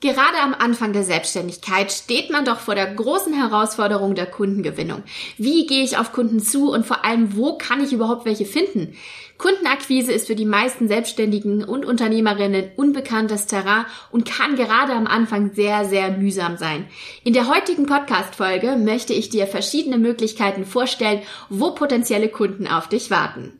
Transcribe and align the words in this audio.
Gerade 0.00 0.38
am 0.44 0.54
Anfang 0.54 0.92
der 0.92 1.02
Selbstständigkeit 1.02 1.90
steht 1.90 2.30
man 2.30 2.44
doch 2.44 2.60
vor 2.60 2.76
der 2.76 2.94
großen 2.94 3.32
Herausforderung 3.32 4.14
der 4.14 4.26
Kundengewinnung. 4.26 5.02
Wie 5.38 5.66
gehe 5.66 5.82
ich 5.82 5.98
auf 5.98 6.12
Kunden 6.12 6.38
zu 6.38 6.70
und 6.70 6.86
vor 6.86 7.04
allem, 7.04 7.36
wo 7.36 7.58
kann 7.58 7.82
ich 7.82 7.92
überhaupt 7.92 8.24
welche 8.24 8.44
finden? 8.44 8.94
Kundenakquise 9.38 10.12
ist 10.12 10.28
für 10.28 10.36
die 10.36 10.44
meisten 10.44 10.86
Selbstständigen 10.86 11.64
und 11.64 11.84
Unternehmerinnen 11.84 12.70
unbekanntes 12.76 13.46
Terrain 13.46 13.86
und 14.12 14.28
kann 14.28 14.54
gerade 14.54 14.92
am 14.92 15.08
Anfang 15.08 15.52
sehr, 15.54 15.84
sehr 15.84 16.12
mühsam 16.12 16.56
sein. 16.56 16.86
In 17.24 17.32
der 17.32 17.48
heutigen 17.48 17.86
Podcast-Folge 17.86 18.76
möchte 18.76 19.14
ich 19.14 19.30
dir 19.30 19.48
verschiedene 19.48 19.98
Möglichkeiten 19.98 20.64
vorstellen, 20.64 21.22
wo 21.48 21.72
potenzielle 21.72 22.28
Kunden 22.28 22.68
auf 22.68 22.88
dich 22.88 23.10
warten. 23.10 23.57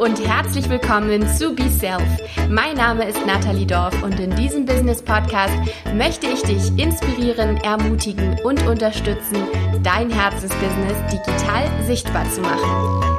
Und 0.00 0.20
herzlich 0.20 0.68
willkommen 0.68 1.26
zu 1.26 1.54
Be 1.54 1.70
Self. 1.70 2.02
Mein 2.50 2.76
Name 2.76 3.08
ist 3.08 3.24
Nathalie 3.24 3.66
Dorf 3.66 4.02
und 4.02 4.20
in 4.20 4.36
diesem 4.36 4.66
Business 4.66 5.00
Podcast 5.00 5.54
möchte 5.94 6.26
ich 6.26 6.42
dich 6.42 6.78
inspirieren, 6.78 7.56
ermutigen 7.58 8.38
und 8.44 8.66
unterstützen, 8.66 9.38
dein 9.82 10.10
Herzensbusiness 10.10 10.98
digital 11.10 11.70
sichtbar 11.86 12.30
zu 12.30 12.42
machen. 12.42 13.16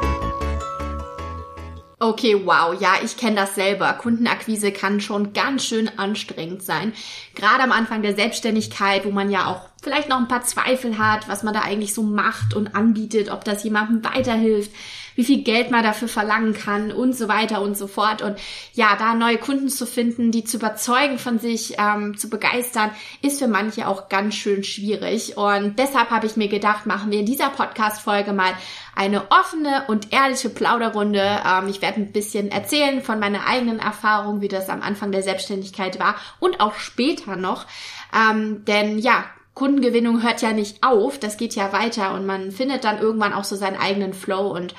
Okay, 1.99 2.39
wow, 2.45 2.79
ja, 2.79 2.93
ich 3.03 3.17
kenne 3.17 3.37
das 3.37 3.55
selber. 3.55 3.93
Kundenakquise 3.93 4.71
kann 4.71 5.01
schon 5.01 5.33
ganz 5.33 5.65
schön 5.65 5.89
anstrengend 5.97 6.61
sein. 6.61 6.93
Gerade 7.33 7.63
am 7.63 7.71
Anfang 7.71 8.03
der 8.03 8.15
Selbstständigkeit, 8.15 9.03
wo 9.03 9.09
man 9.09 9.31
ja 9.31 9.47
auch 9.47 9.61
vielleicht 9.81 10.09
noch 10.09 10.17
ein 10.17 10.27
paar 10.27 10.43
Zweifel 10.43 10.99
hat, 10.99 11.27
was 11.27 11.41
man 11.41 11.55
da 11.55 11.61
eigentlich 11.61 11.95
so 11.95 12.03
macht 12.03 12.53
und 12.53 12.75
anbietet, 12.75 13.31
ob 13.31 13.43
das 13.45 13.63
jemandem 13.63 14.03
weiterhilft 14.03 14.71
wie 15.17 15.25
viel 15.25 15.41
Geld 15.41 15.71
man 15.71 15.83
dafür 15.83 16.07
verlangen 16.07 16.53
kann 16.53 16.91
und 16.91 17.13
so 17.13 17.27
weiter 17.27 17.61
und 17.61 17.75
so 17.75 17.87
fort. 17.87 18.21
Und 18.21 18.37
ja, 18.73 18.95
da 18.97 19.15
neue 19.15 19.39
Kunden 19.39 19.67
zu 19.67 19.87
finden, 19.87 20.31
die 20.31 20.43
zu 20.43 20.57
überzeugen 20.57 21.17
von 21.17 21.39
sich, 21.39 21.73
ähm, 21.79 22.15
zu 22.17 22.29
begeistern, 22.29 22.91
ist 23.23 23.39
für 23.39 23.47
manche 23.47 23.87
auch 23.87 24.09
ganz 24.09 24.35
schön 24.35 24.63
schwierig. 24.63 25.35
Und 25.35 25.79
deshalb 25.79 26.11
habe 26.11 26.27
ich 26.27 26.37
mir 26.37 26.47
gedacht, 26.47 26.85
machen 26.85 27.11
wir 27.11 27.19
in 27.19 27.25
dieser 27.25 27.49
Podcast-Folge 27.49 28.31
mal 28.31 28.53
eine 28.95 29.31
offene 29.31 29.85
und 29.87 30.13
ehrliche 30.13 30.49
Plauderrunde. 30.49 31.41
Ähm, 31.45 31.67
ich 31.67 31.81
werde 31.81 32.01
ein 32.01 32.11
bisschen 32.11 32.51
erzählen 32.51 33.01
von 33.01 33.19
meiner 33.19 33.47
eigenen 33.47 33.79
Erfahrung, 33.79 34.41
wie 34.41 34.47
das 34.47 34.69
am 34.69 34.83
Anfang 34.83 35.11
der 35.11 35.23
Selbstständigkeit 35.23 35.99
war 35.99 36.15
und 36.39 36.59
auch 36.59 36.75
später 36.75 37.35
noch. 37.35 37.65
Ähm, 38.15 38.65
denn 38.65 38.99
ja, 38.99 39.25
Kundengewinnung 39.55 40.21
hört 40.21 40.43
ja 40.43 40.53
nicht 40.53 40.83
auf, 40.83 41.17
das 41.17 41.37
geht 41.37 41.55
ja 41.55 41.73
weiter 41.73 42.13
und 42.13 42.27
man 42.27 42.51
findet 42.51 42.83
dann 42.83 42.99
irgendwann 42.99 43.33
auch 43.33 43.43
so 43.43 43.55
seinen 43.55 43.77
eigenen 43.77 44.13
Flow 44.13 44.53
und 44.55 44.75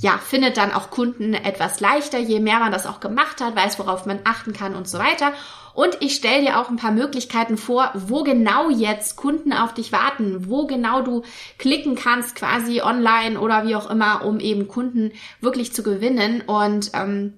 ja, 0.00 0.18
findet 0.18 0.56
dann 0.56 0.72
auch 0.72 0.90
Kunden 0.90 1.34
etwas 1.34 1.80
leichter, 1.80 2.18
je 2.18 2.38
mehr 2.40 2.60
man 2.60 2.70
das 2.72 2.86
auch 2.86 3.00
gemacht 3.00 3.40
hat, 3.40 3.56
weiß, 3.56 3.78
worauf 3.78 4.06
man 4.06 4.20
achten 4.24 4.52
kann 4.52 4.76
und 4.76 4.88
so 4.88 4.98
weiter. 4.98 5.32
Und 5.74 5.98
ich 6.00 6.14
stelle 6.14 6.42
dir 6.42 6.58
auch 6.58 6.70
ein 6.70 6.76
paar 6.76 6.92
Möglichkeiten 6.92 7.56
vor, 7.56 7.90
wo 7.94 8.22
genau 8.22 8.70
jetzt 8.70 9.16
Kunden 9.16 9.52
auf 9.52 9.74
dich 9.74 9.92
warten, 9.92 10.48
wo 10.48 10.66
genau 10.66 11.02
du 11.02 11.22
klicken 11.58 11.94
kannst, 11.94 12.34
quasi 12.34 12.80
online 12.80 13.38
oder 13.38 13.66
wie 13.66 13.76
auch 13.76 13.90
immer, 13.90 14.24
um 14.24 14.40
eben 14.40 14.66
Kunden 14.66 15.12
wirklich 15.40 15.72
zu 15.72 15.82
gewinnen. 15.82 16.42
Und 16.42 16.90
ähm, 16.94 17.34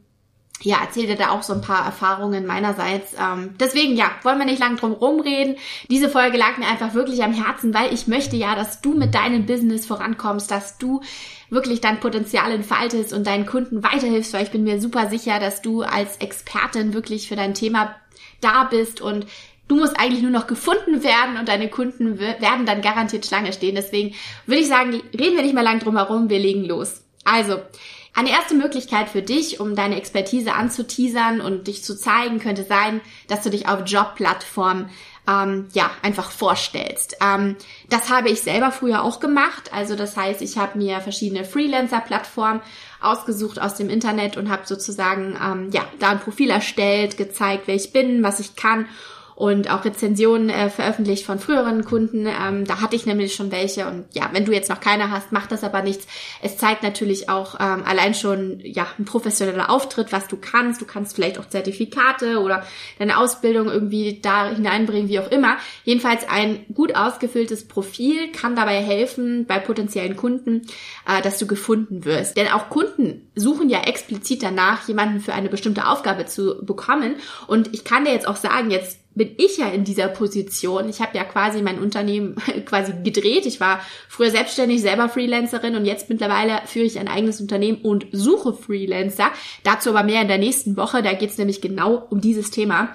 ja, 0.63 0.79
erzähl 0.83 1.07
dir 1.07 1.17
da 1.17 1.31
auch 1.31 1.43
so 1.43 1.55
ein 1.55 1.63
paar 1.63 1.87
Erfahrungen 1.87 2.47
meinerseits. 2.47 3.15
Ähm, 3.19 3.55
deswegen, 3.59 3.97
ja, 3.97 4.11
wollen 4.23 4.39
wir 4.39 4.45
nicht 4.45 4.61
lang 4.61 4.77
drum 4.77 4.93
rumreden. 4.93 5.57
Diese 5.89 6.09
Folge 6.09 6.37
lag 6.37 6.59
mir 6.59 6.67
einfach 6.67 6.93
wirklich 6.95 7.23
am 7.23 7.33
Herzen, 7.33 7.73
weil 7.73 7.95
ich 7.95 8.07
möchte 8.07 8.37
ja, 8.37 8.55
dass 8.55 8.81
du 8.81 8.95
mit 8.95 9.15
deinem 9.15 9.47
Business 9.47 9.87
vorankommst, 9.87 10.51
dass 10.51 10.77
du 10.77 11.01
wirklich 11.49 11.81
dein 11.81 12.01
Potenzial 12.01 12.53
entfaltest 12.53 13.13
und 13.13 13.27
deinen 13.27 13.47
Kunden 13.47 13.83
weiterhilfst, 13.83 14.33
weil 14.35 14.45
ich 14.45 14.51
bin 14.51 14.65
mir 14.65 14.81
super 14.81 15.09
sicher, 15.09 15.41
dass 15.41 15.63
du 15.63 15.83
als 15.83 16.19
Expertin 16.19 16.93
wirklich 16.93 17.29
für 17.29 17.37
dein 17.37 17.55
Thema 17.55 17.97
da 18.41 18.65
bist 18.65 19.01
und 19.01 19.27
Du 19.69 19.77
musst 19.77 20.01
eigentlich 20.01 20.23
nur 20.23 20.33
noch 20.33 20.49
gefunden 20.49 21.05
werden 21.05 21.37
und 21.39 21.47
deine 21.47 21.69
Kunden 21.69 22.19
werden 22.19 22.67
dann 22.67 22.83
garantiert 22.83 23.25
Schlange 23.25 23.53
stehen. 23.53 23.77
Deswegen 23.77 24.17
würde 24.45 24.63
ich 24.63 24.67
sagen, 24.67 25.01
reden 25.17 25.37
wir 25.37 25.45
nicht 25.45 25.55
mehr 25.55 25.63
lang 25.63 25.79
drum 25.79 25.97
herum, 25.97 26.29
wir 26.29 26.41
legen 26.41 26.65
los. 26.65 27.05
Also, 27.23 27.61
eine 28.21 28.31
erste 28.31 28.55
Möglichkeit 28.55 29.09
für 29.09 29.23
dich, 29.23 29.61
um 29.61 29.75
deine 29.75 29.97
Expertise 29.97 30.53
anzuteasern 30.53 31.41
und 31.41 31.67
dich 31.67 31.83
zu 31.83 31.97
zeigen, 31.97 32.39
könnte 32.39 32.65
sein, 32.65 33.01
dass 33.29 33.41
du 33.41 33.49
dich 33.49 33.67
auf 33.67 33.81
Jobplattformen 33.87 34.91
ähm, 35.27 35.69
ja 35.73 35.91
einfach 36.03 36.31
vorstellst. 36.31 37.17
Ähm, 37.23 37.57
das 37.89 38.11
habe 38.11 38.29
ich 38.29 38.43
selber 38.43 38.73
früher 38.73 39.05
auch 39.05 39.21
gemacht. 39.21 39.71
Also 39.73 39.97
das 39.97 40.19
heißt, 40.19 40.43
ich 40.43 40.59
habe 40.59 40.77
mir 40.77 41.01
verschiedene 41.01 41.47
Freelancer-Plattformen 41.47 42.61
ausgesucht 43.01 43.59
aus 43.59 43.77
dem 43.77 43.89
Internet 43.89 44.37
und 44.37 44.51
habe 44.51 44.67
sozusagen 44.67 45.39
ähm, 45.43 45.71
ja 45.73 45.83
da 45.99 46.11
ein 46.11 46.21
Profil 46.21 46.51
erstellt, 46.51 47.17
gezeigt, 47.17 47.63
wer 47.67 47.75
ich 47.75 47.91
bin, 47.91 48.23
was 48.23 48.39
ich 48.39 48.55
kann 48.55 48.87
und 49.41 49.71
auch 49.71 49.87
Rezensionen 49.87 50.51
äh, 50.51 50.69
veröffentlicht 50.69 51.25
von 51.25 51.39
früheren 51.39 51.87
Kunden. 51.87 52.27
Ähm, 52.27 52.67
da 52.67 52.83
hatte 52.83 52.95
ich 52.95 53.07
nämlich 53.07 53.35
schon 53.35 53.51
welche 53.51 53.87
und 53.87 54.05
ja, 54.13 54.29
wenn 54.33 54.45
du 54.45 54.53
jetzt 54.53 54.69
noch 54.69 54.81
keine 54.81 55.11
hast, 55.11 55.33
macht 55.33 55.51
das 55.51 55.65
aber 55.65 55.81
nichts. 55.81 56.07
Es 56.43 56.59
zeigt 56.59 56.83
natürlich 56.83 57.31
auch 57.31 57.55
ähm, 57.59 57.83
allein 57.87 58.13
schon 58.13 58.61
ja 58.63 58.87
ein 58.99 59.07
professioneller 59.07 59.71
Auftritt, 59.71 60.13
was 60.13 60.29
du 60.29 60.37
kannst. 60.37 60.83
Du 60.83 60.85
kannst 60.85 61.17
vielleicht 61.17 61.39
auch 61.39 61.49
Zertifikate 61.49 62.41
oder 62.41 62.67
deine 62.99 63.17
Ausbildung 63.17 63.69
irgendwie 63.69 64.21
da 64.21 64.51
hineinbringen, 64.51 65.09
wie 65.09 65.21
auch 65.21 65.31
immer. 65.31 65.57
Jedenfalls 65.85 66.29
ein 66.29 66.67
gut 66.75 66.95
ausgefülltes 66.95 67.67
Profil 67.67 68.33
kann 68.33 68.57
dabei 68.57 68.83
helfen 68.83 69.47
bei 69.47 69.59
potenziellen 69.59 70.17
Kunden, 70.17 70.67
äh, 71.09 71.23
dass 71.23 71.39
du 71.39 71.47
gefunden 71.47 72.05
wirst. 72.05 72.37
Denn 72.37 72.49
auch 72.49 72.69
Kunden 72.69 73.31
suchen 73.35 73.71
ja 73.71 73.85
explizit 73.85 74.43
danach, 74.43 74.87
jemanden 74.87 75.21
für 75.21 75.33
eine 75.33 75.49
bestimmte 75.49 75.89
Aufgabe 75.89 76.27
zu 76.27 76.63
bekommen. 76.63 77.17
Und 77.47 77.73
ich 77.73 77.85
kann 77.85 78.05
dir 78.05 78.13
jetzt 78.13 78.29
auch 78.29 78.37
sagen, 78.37 78.71
jetzt 78.71 78.99
bin 79.21 79.35
ich 79.37 79.59
ja 79.59 79.69
in 79.69 79.85
dieser 79.85 80.09
Position. 80.09 80.89
Ich 80.89 81.03
habe 81.03 81.15
ja 81.15 81.25
quasi 81.25 81.61
mein 81.61 81.79
Unternehmen 81.79 82.37
quasi 82.65 82.95
gedreht. 83.05 83.45
Ich 83.45 83.61
war 83.61 83.83
früher 84.09 84.31
selbstständig, 84.31 84.81
selber 84.81 85.11
Freelancerin 85.11 85.77
und 85.77 85.85
jetzt 85.85 86.09
mittlerweile 86.09 86.63
führe 86.65 86.87
ich 86.87 86.99
ein 86.99 87.07
eigenes 87.07 87.39
Unternehmen 87.39 87.83
und 87.83 88.07
suche 88.13 88.55
Freelancer. 88.55 89.31
Dazu 89.63 89.91
aber 89.91 90.05
mehr 90.05 90.23
in 90.23 90.29
der 90.29 90.39
nächsten 90.39 90.79
Woche. 90.79 91.03
Da 91.03 91.13
geht 91.13 91.29
es 91.29 91.37
nämlich 91.37 91.61
genau 91.61 91.97
um 92.09 92.23
dieses 92.23 92.51
Thema. 92.51 92.95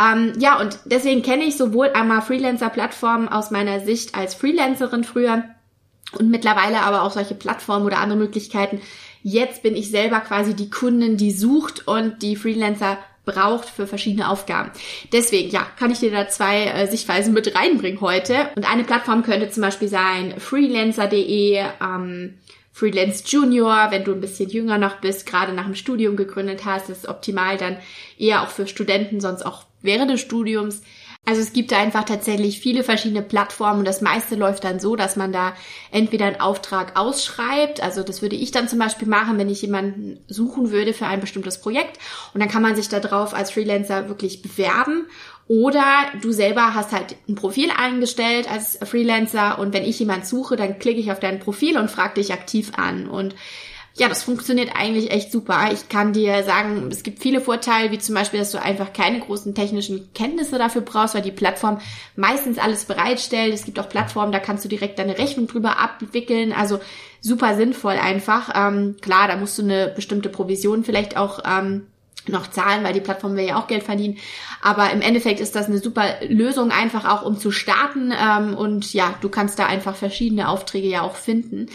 Ähm, 0.00 0.32
ja, 0.38 0.58
und 0.58 0.78
deswegen 0.86 1.20
kenne 1.20 1.44
ich 1.44 1.58
sowohl 1.58 1.88
einmal 1.88 2.22
Freelancer-Plattformen 2.22 3.28
aus 3.28 3.50
meiner 3.50 3.80
Sicht 3.80 4.14
als 4.14 4.34
Freelancerin 4.34 5.04
früher 5.04 5.44
und 6.18 6.30
mittlerweile 6.30 6.80
aber 6.80 7.02
auch 7.02 7.12
solche 7.12 7.34
Plattformen 7.34 7.84
oder 7.84 7.98
andere 7.98 8.18
Möglichkeiten. 8.18 8.80
Jetzt 9.22 9.62
bin 9.62 9.76
ich 9.76 9.90
selber 9.90 10.20
quasi 10.20 10.54
die 10.54 10.70
Kundin, 10.70 11.18
die 11.18 11.32
sucht 11.32 11.86
und 11.86 12.22
die 12.22 12.36
Freelancer 12.36 12.96
braucht 13.26 13.68
für 13.68 13.86
verschiedene 13.86 14.30
Aufgaben. 14.30 14.70
Deswegen, 15.12 15.50
ja, 15.50 15.66
kann 15.78 15.90
ich 15.90 15.98
dir 15.98 16.10
da 16.10 16.28
zwei 16.28 16.64
äh, 16.64 16.86
Sichtweisen 16.86 17.34
mit 17.34 17.54
reinbringen 17.54 18.00
heute. 18.00 18.48
Und 18.56 18.70
eine 18.70 18.84
Plattform 18.84 19.22
könnte 19.22 19.50
zum 19.50 19.62
Beispiel 19.62 19.88
sein 19.88 20.40
freelancer.de, 20.40 21.62
ähm, 21.82 22.38
Freelance 22.72 23.24
Junior, 23.26 23.88
wenn 23.90 24.04
du 24.04 24.12
ein 24.12 24.20
bisschen 24.20 24.50
jünger 24.50 24.76
noch 24.76 24.96
bist, 25.00 25.24
gerade 25.26 25.54
nach 25.54 25.64
dem 25.64 25.74
Studium 25.74 26.14
gegründet 26.14 26.66
hast, 26.66 26.90
ist 26.90 27.08
optimal 27.08 27.56
dann 27.56 27.78
eher 28.18 28.42
auch 28.42 28.48
für 28.48 28.66
Studenten, 28.66 29.18
sonst 29.18 29.46
auch 29.46 29.64
während 29.80 30.10
des 30.10 30.20
Studiums. 30.20 30.82
Also 31.28 31.40
es 31.40 31.52
gibt 31.52 31.72
da 31.72 31.78
einfach 31.78 32.04
tatsächlich 32.04 32.60
viele 32.60 32.84
verschiedene 32.84 33.20
Plattformen 33.20 33.80
und 33.80 33.84
das 33.84 34.00
meiste 34.00 34.36
läuft 34.36 34.62
dann 34.62 34.78
so, 34.78 34.94
dass 34.94 35.16
man 35.16 35.32
da 35.32 35.54
entweder 35.90 36.26
einen 36.26 36.40
Auftrag 36.40 36.96
ausschreibt, 36.96 37.82
also 37.82 38.04
das 38.04 38.22
würde 38.22 38.36
ich 38.36 38.52
dann 38.52 38.68
zum 38.68 38.78
Beispiel 38.78 39.08
machen, 39.08 39.36
wenn 39.36 39.48
ich 39.48 39.60
jemanden 39.60 40.20
suchen 40.28 40.70
würde 40.70 40.94
für 40.94 41.06
ein 41.06 41.20
bestimmtes 41.20 41.60
Projekt. 41.60 41.98
Und 42.32 42.40
dann 42.40 42.48
kann 42.48 42.62
man 42.62 42.76
sich 42.76 42.88
da 42.88 43.00
drauf 43.00 43.34
als 43.34 43.50
Freelancer 43.50 44.08
wirklich 44.08 44.40
bewerben. 44.40 45.06
Oder 45.48 45.84
du 46.22 46.30
selber 46.30 46.74
hast 46.74 46.92
halt 46.92 47.16
ein 47.28 47.34
Profil 47.34 47.70
eingestellt 47.76 48.48
als 48.50 48.78
Freelancer. 48.84 49.58
Und 49.58 49.74
wenn 49.74 49.84
ich 49.84 49.98
jemand 49.98 50.26
suche, 50.26 50.54
dann 50.54 50.78
klicke 50.78 51.00
ich 51.00 51.10
auf 51.10 51.18
dein 51.18 51.40
Profil 51.40 51.76
und 51.76 51.90
frage 51.90 52.14
dich 52.14 52.32
aktiv 52.32 52.70
an. 52.76 53.08
Und 53.08 53.34
ja, 53.98 54.08
das 54.08 54.22
funktioniert 54.22 54.72
eigentlich 54.76 55.10
echt 55.10 55.32
super. 55.32 55.70
Ich 55.72 55.88
kann 55.88 56.12
dir 56.12 56.44
sagen, 56.44 56.88
es 56.90 57.02
gibt 57.02 57.22
viele 57.22 57.40
Vorteile, 57.40 57.90
wie 57.90 57.98
zum 57.98 58.14
Beispiel, 58.14 58.38
dass 58.38 58.50
du 58.50 58.60
einfach 58.60 58.92
keine 58.92 59.20
großen 59.20 59.54
technischen 59.54 60.12
Kenntnisse 60.12 60.58
dafür 60.58 60.82
brauchst, 60.82 61.14
weil 61.14 61.22
die 61.22 61.30
Plattform 61.30 61.80
meistens 62.14 62.58
alles 62.58 62.84
bereitstellt. 62.84 63.54
Es 63.54 63.64
gibt 63.64 63.78
auch 63.78 63.88
Plattformen, 63.88 64.32
da 64.32 64.38
kannst 64.38 64.64
du 64.64 64.68
direkt 64.68 64.98
deine 64.98 65.16
Rechnung 65.16 65.46
drüber 65.46 65.78
abwickeln. 65.78 66.52
Also 66.52 66.78
super 67.22 67.56
sinnvoll 67.56 67.94
einfach. 67.94 68.50
Ähm, 68.54 68.96
klar, 69.00 69.28
da 69.28 69.36
musst 69.36 69.58
du 69.58 69.62
eine 69.62 69.88
bestimmte 69.96 70.28
Provision 70.28 70.84
vielleicht 70.84 71.16
auch 71.16 71.40
ähm, 71.46 71.86
noch 72.28 72.50
zahlen, 72.50 72.84
weil 72.84 72.92
die 72.92 73.00
Plattform 73.00 73.36
will 73.36 73.46
ja 73.46 73.58
auch 73.58 73.66
Geld 73.66 73.82
verdienen. 73.82 74.18
Aber 74.60 74.90
im 74.90 75.00
Endeffekt 75.00 75.40
ist 75.40 75.54
das 75.54 75.66
eine 75.66 75.78
super 75.78 76.04
Lösung, 76.28 76.70
einfach 76.70 77.04
auch 77.04 77.24
um 77.24 77.38
zu 77.38 77.50
starten. 77.50 78.12
Ähm, 78.12 78.54
und 78.54 78.92
ja, 78.92 79.14
du 79.20 79.28
kannst 79.28 79.58
da 79.58 79.66
einfach 79.66 79.96
verschiedene 79.96 80.48
Aufträge 80.48 80.88
ja 80.88 81.02
auch 81.02 81.16
finden. 81.16 81.68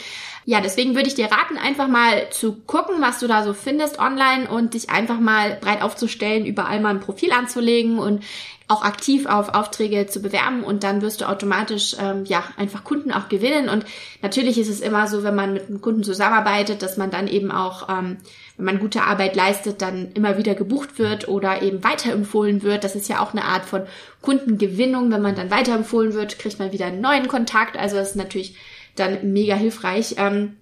Ja, 0.46 0.60
deswegen 0.60 0.96
würde 0.96 1.08
ich 1.08 1.16
dir 1.16 1.32
raten, 1.32 1.58
einfach 1.58 1.88
mal 1.88 2.30
zu 2.32 2.54
gucken, 2.66 2.96
was 3.00 3.20
du 3.20 3.28
da 3.28 3.44
so 3.44 3.54
findest 3.54 4.00
online 4.00 4.50
und 4.50 4.74
dich 4.74 4.90
einfach 4.90 5.20
mal 5.20 5.58
breit 5.62 5.84
aufzustellen, 5.84 6.46
überall 6.46 6.80
mal 6.80 6.90
ein 6.90 7.00
Profil 7.00 7.32
anzulegen 7.32 8.00
und 8.00 8.24
auch 8.72 8.84
aktiv 8.84 9.26
auf 9.26 9.50
Aufträge 9.50 10.08
zu 10.08 10.22
bewerben 10.22 10.64
und 10.64 10.84
dann 10.84 11.02
wirst 11.02 11.20
du 11.20 11.28
automatisch 11.28 11.96
ähm, 12.00 12.24
ja 12.26 12.42
einfach 12.56 12.86
Kunden 12.86 13.12
auch 13.12 13.28
gewinnen. 13.28 13.68
Und 13.68 13.86
natürlich 14.22 14.58
ist 14.58 14.70
es 14.70 14.80
immer 14.80 15.08
so, 15.08 15.24
wenn 15.24 15.36
man 15.36 15.54
mit 15.54 15.68
einem 15.68 15.82
Kunden 15.82 16.04
zusammenarbeitet, 16.04 16.82
dass 16.82 16.96
man 16.96 17.12
dann 17.12 17.28
eben 17.28 17.52
auch, 17.52 17.90
ähm, 17.90 18.18
wenn 18.56 18.66
man 18.66 18.80
gute 18.80 19.02
Arbeit 19.04 19.36
leistet, 19.36 19.82
dann 19.82 20.14
immer 20.14 20.38
wieder 20.38 20.56
gebucht 20.56 21.00
wird 21.00 21.28
oder 21.28 21.62
eben 21.62 21.84
weiterempfohlen 21.84 22.64
wird. 22.64 22.86
Das 22.86 22.96
ist 22.96 23.10
ja 23.10 23.20
auch 23.20 23.34
eine 23.34 23.44
Art 23.44 23.66
von 23.66 23.84
Kundengewinnung. 24.22 25.12
Wenn 25.12 25.22
man 25.22 25.36
dann 25.36 25.52
weiterempfohlen 25.52 26.14
wird, 26.14 26.40
kriegt 26.40 26.60
man 26.60 26.72
wieder 26.72 26.86
einen 26.86 27.02
neuen 27.02 27.28
Kontakt. 27.28 27.78
Also 27.78 27.98
das 27.98 28.12
ist 28.12 28.16
natürlich 28.16 28.56
dann 28.96 29.32
mega 29.34 29.56
hilfreich. 29.56 30.16
Ähm, 30.18 30.58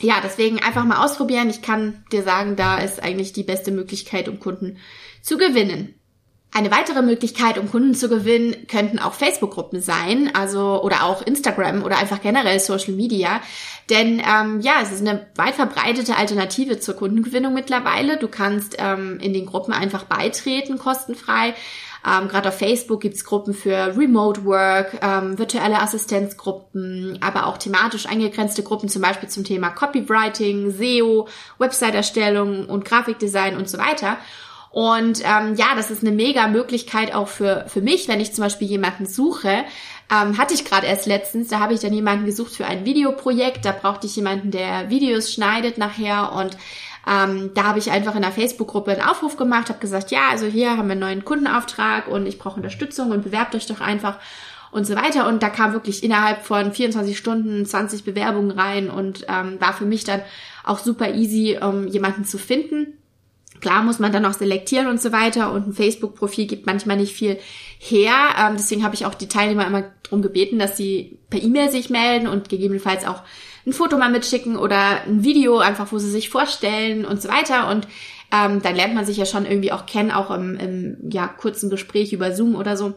ja, 0.00 0.20
deswegen 0.22 0.60
einfach 0.60 0.84
mal 0.84 1.04
ausprobieren. 1.04 1.50
Ich 1.50 1.62
kann 1.62 2.04
dir 2.10 2.22
sagen, 2.22 2.56
da 2.56 2.78
ist 2.78 3.02
eigentlich 3.02 3.32
die 3.32 3.42
beste 3.42 3.70
Möglichkeit, 3.70 4.28
um 4.28 4.40
Kunden 4.40 4.78
zu 5.22 5.36
gewinnen. 5.36 5.94
Eine 6.52 6.72
weitere 6.72 7.00
Möglichkeit, 7.02 7.58
um 7.58 7.70
Kunden 7.70 7.94
zu 7.94 8.08
gewinnen, 8.08 8.66
könnten 8.66 8.98
auch 8.98 9.14
Facebook-Gruppen 9.14 9.80
sein, 9.80 10.30
also 10.34 10.82
oder 10.82 11.04
auch 11.04 11.22
Instagram 11.22 11.84
oder 11.84 11.96
einfach 11.98 12.20
generell 12.20 12.58
Social 12.58 12.94
Media. 12.94 13.40
Denn 13.88 14.20
ähm, 14.20 14.60
ja, 14.60 14.74
es 14.82 14.90
ist 14.90 15.06
eine 15.06 15.26
weit 15.36 15.54
verbreitete 15.54 16.16
Alternative 16.16 16.80
zur 16.80 16.96
Kundengewinnung 16.96 17.54
mittlerweile. 17.54 18.16
Du 18.16 18.26
kannst 18.26 18.76
ähm, 18.78 19.20
in 19.20 19.32
den 19.32 19.46
Gruppen 19.46 19.72
einfach 19.72 20.04
beitreten, 20.04 20.76
kostenfrei. 20.76 21.54
Ähm, 22.04 22.26
Gerade 22.26 22.48
auf 22.48 22.58
Facebook 22.58 23.00
gibt's 23.02 23.24
Gruppen 23.24 23.54
für 23.54 23.96
Remote 23.96 24.44
Work, 24.44 24.98
ähm, 25.02 25.38
virtuelle 25.38 25.80
Assistenzgruppen, 25.80 27.18
aber 27.20 27.46
auch 27.46 27.58
thematisch 27.58 28.06
eingegrenzte 28.06 28.64
Gruppen, 28.64 28.88
zum 28.88 29.02
Beispiel 29.02 29.28
zum 29.28 29.44
Thema 29.44 29.70
Copywriting, 29.70 30.72
SEO, 30.72 31.28
Website-Erstellung 31.58 32.66
und 32.66 32.84
Grafikdesign 32.84 33.56
und 33.56 33.68
so 33.68 33.78
weiter. 33.78 34.16
Und 34.70 35.22
ähm, 35.24 35.56
ja, 35.56 35.74
das 35.74 35.90
ist 35.90 36.02
eine 36.02 36.14
mega 36.14 36.46
Möglichkeit 36.46 37.12
auch 37.12 37.26
für, 37.26 37.64
für 37.68 37.80
mich, 37.80 38.06
wenn 38.06 38.20
ich 38.20 38.32
zum 38.32 38.44
Beispiel 38.44 38.68
jemanden 38.68 39.06
suche. 39.06 39.64
Ähm, 40.12 40.38
hatte 40.38 40.54
ich 40.54 40.64
gerade 40.64 40.86
erst 40.86 41.06
letztens, 41.06 41.48
da 41.48 41.58
habe 41.58 41.74
ich 41.74 41.80
dann 41.80 41.92
jemanden 41.92 42.26
gesucht 42.26 42.54
für 42.54 42.66
ein 42.66 42.84
Videoprojekt. 42.84 43.64
Da 43.64 43.72
brauchte 43.72 44.06
ich 44.06 44.14
jemanden, 44.14 44.50
der 44.52 44.88
Videos 44.88 45.32
schneidet 45.32 45.76
nachher 45.76 46.32
und 46.32 46.56
ähm, 47.06 47.50
da 47.54 47.64
habe 47.64 47.78
ich 47.78 47.90
einfach 47.90 48.14
in 48.14 48.22
der 48.22 48.30
Facebook-Gruppe 48.30 48.92
einen 48.92 49.02
Aufruf 49.02 49.36
gemacht, 49.36 49.68
habe 49.68 49.78
gesagt, 49.80 50.10
ja, 50.10 50.28
also 50.30 50.46
hier 50.46 50.76
haben 50.76 50.86
wir 50.86 50.92
einen 50.92 51.00
neuen 51.00 51.24
Kundenauftrag 51.24 52.08
und 52.08 52.26
ich 52.26 52.38
brauche 52.38 52.56
Unterstützung 52.56 53.10
und 53.10 53.24
bewerbt 53.24 53.54
euch 53.54 53.66
doch 53.66 53.80
einfach 53.80 54.18
und 54.70 54.86
so 54.86 54.94
weiter. 54.94 55.26
Und 55.26 55.42
da 55.42 55.48
kam 55.48 55.72
wirklich 55.72 56.04
innerhalb 56.04 56.44
von 56.44 56.72
24 56.72 57.16
Stunden 57.16 57.66
20 57.66 58.04
Bewerbungen 58.04 58.50
rein 58.50 58.90
und 58.90 59.26
ähm, 59.28 59.60
war 59.60 59.72
für 59.72 59.86
mich 59.86 60.04
dann 60.04 60.20
auch 60.62 60.78
super 60.78 61.12
easy, 61.14 61.58
um 61.60 61.88
jemanden 61.88 62.24
zu 62.24 62.38
finden. 62.38 62.98
Klar 63.60 63.82
muss 63.82 63.98
man 63.98 64.12
dann 64.12 64.24
auch 64.24 64.32
selektieren 64.32 64.86
und 64.86 65.00
so 65.00 65.12
weiter 65.12 65.52
und 65.52 65.68
ein 65.68 65.72
Facebook-Profil 65.72 66.46
gibt 66.46 66.66
manchmal 66.66 66.96
nicht 66.96 67.14
viel 67.14 67.38
her. 67.78 68.14
Ähm, 68.38 68.54
deswegen 68.56 68.84
habe 68.84 68.94
ich 68.94 69.06
auch 69.06 69.14
die 69.14 69.28
Teilnehmer 69.28 69.66
immer 69.66 69.84
darum 70.02 70.22
gebeten, 70.22 70.58
dass 70.58 70.76
sie 70.76 71.18
per 71.28 71.42
E-Mail 71.42 71.70
sich 71.70 71.90
melden 71.90 72.26
und 72.26 72.48
gegebenenfalls 72.48 73.06
auch 73.06 73.22
ein 73.66 73.72
Foto 73.72 73.98
mal 73.98 74.10
mitschicken 74.10 74.56
oder 74.56 75.02
ein 75.02 75.22
Video, 75.24 75.58
einfach 75.58 75.92
wo 75.92 75.98
sie 75.98 76.10
sich 76.10 76.30
vorstellen 76.30 77.04
und 77.04 77.20
so 77.20 77.28
weiter. 77.28 77.68
Und 77.68 77.86
ähm, 78.32 78.62
dann 78.62 78.76
lernt 78.76 78.94
man 78.94 79.04
sich 79.04 79.16
ja 79.16 79.26
schon 79.26 79.44
irgendwie 79.44 79.72
auch 79.72 79.86
kennen, 79.86 80.10
auch 80.10 80.30
im, 80.30 80.56
im 80.56 81.10
ja, 81.10 81.28
kurzen 81.28 81.68
Gespräch 81.70 82.12
über 82.12 82.34
Zoom 82.34 82.54
oder 82.54 82.76
so. 82.76 82.94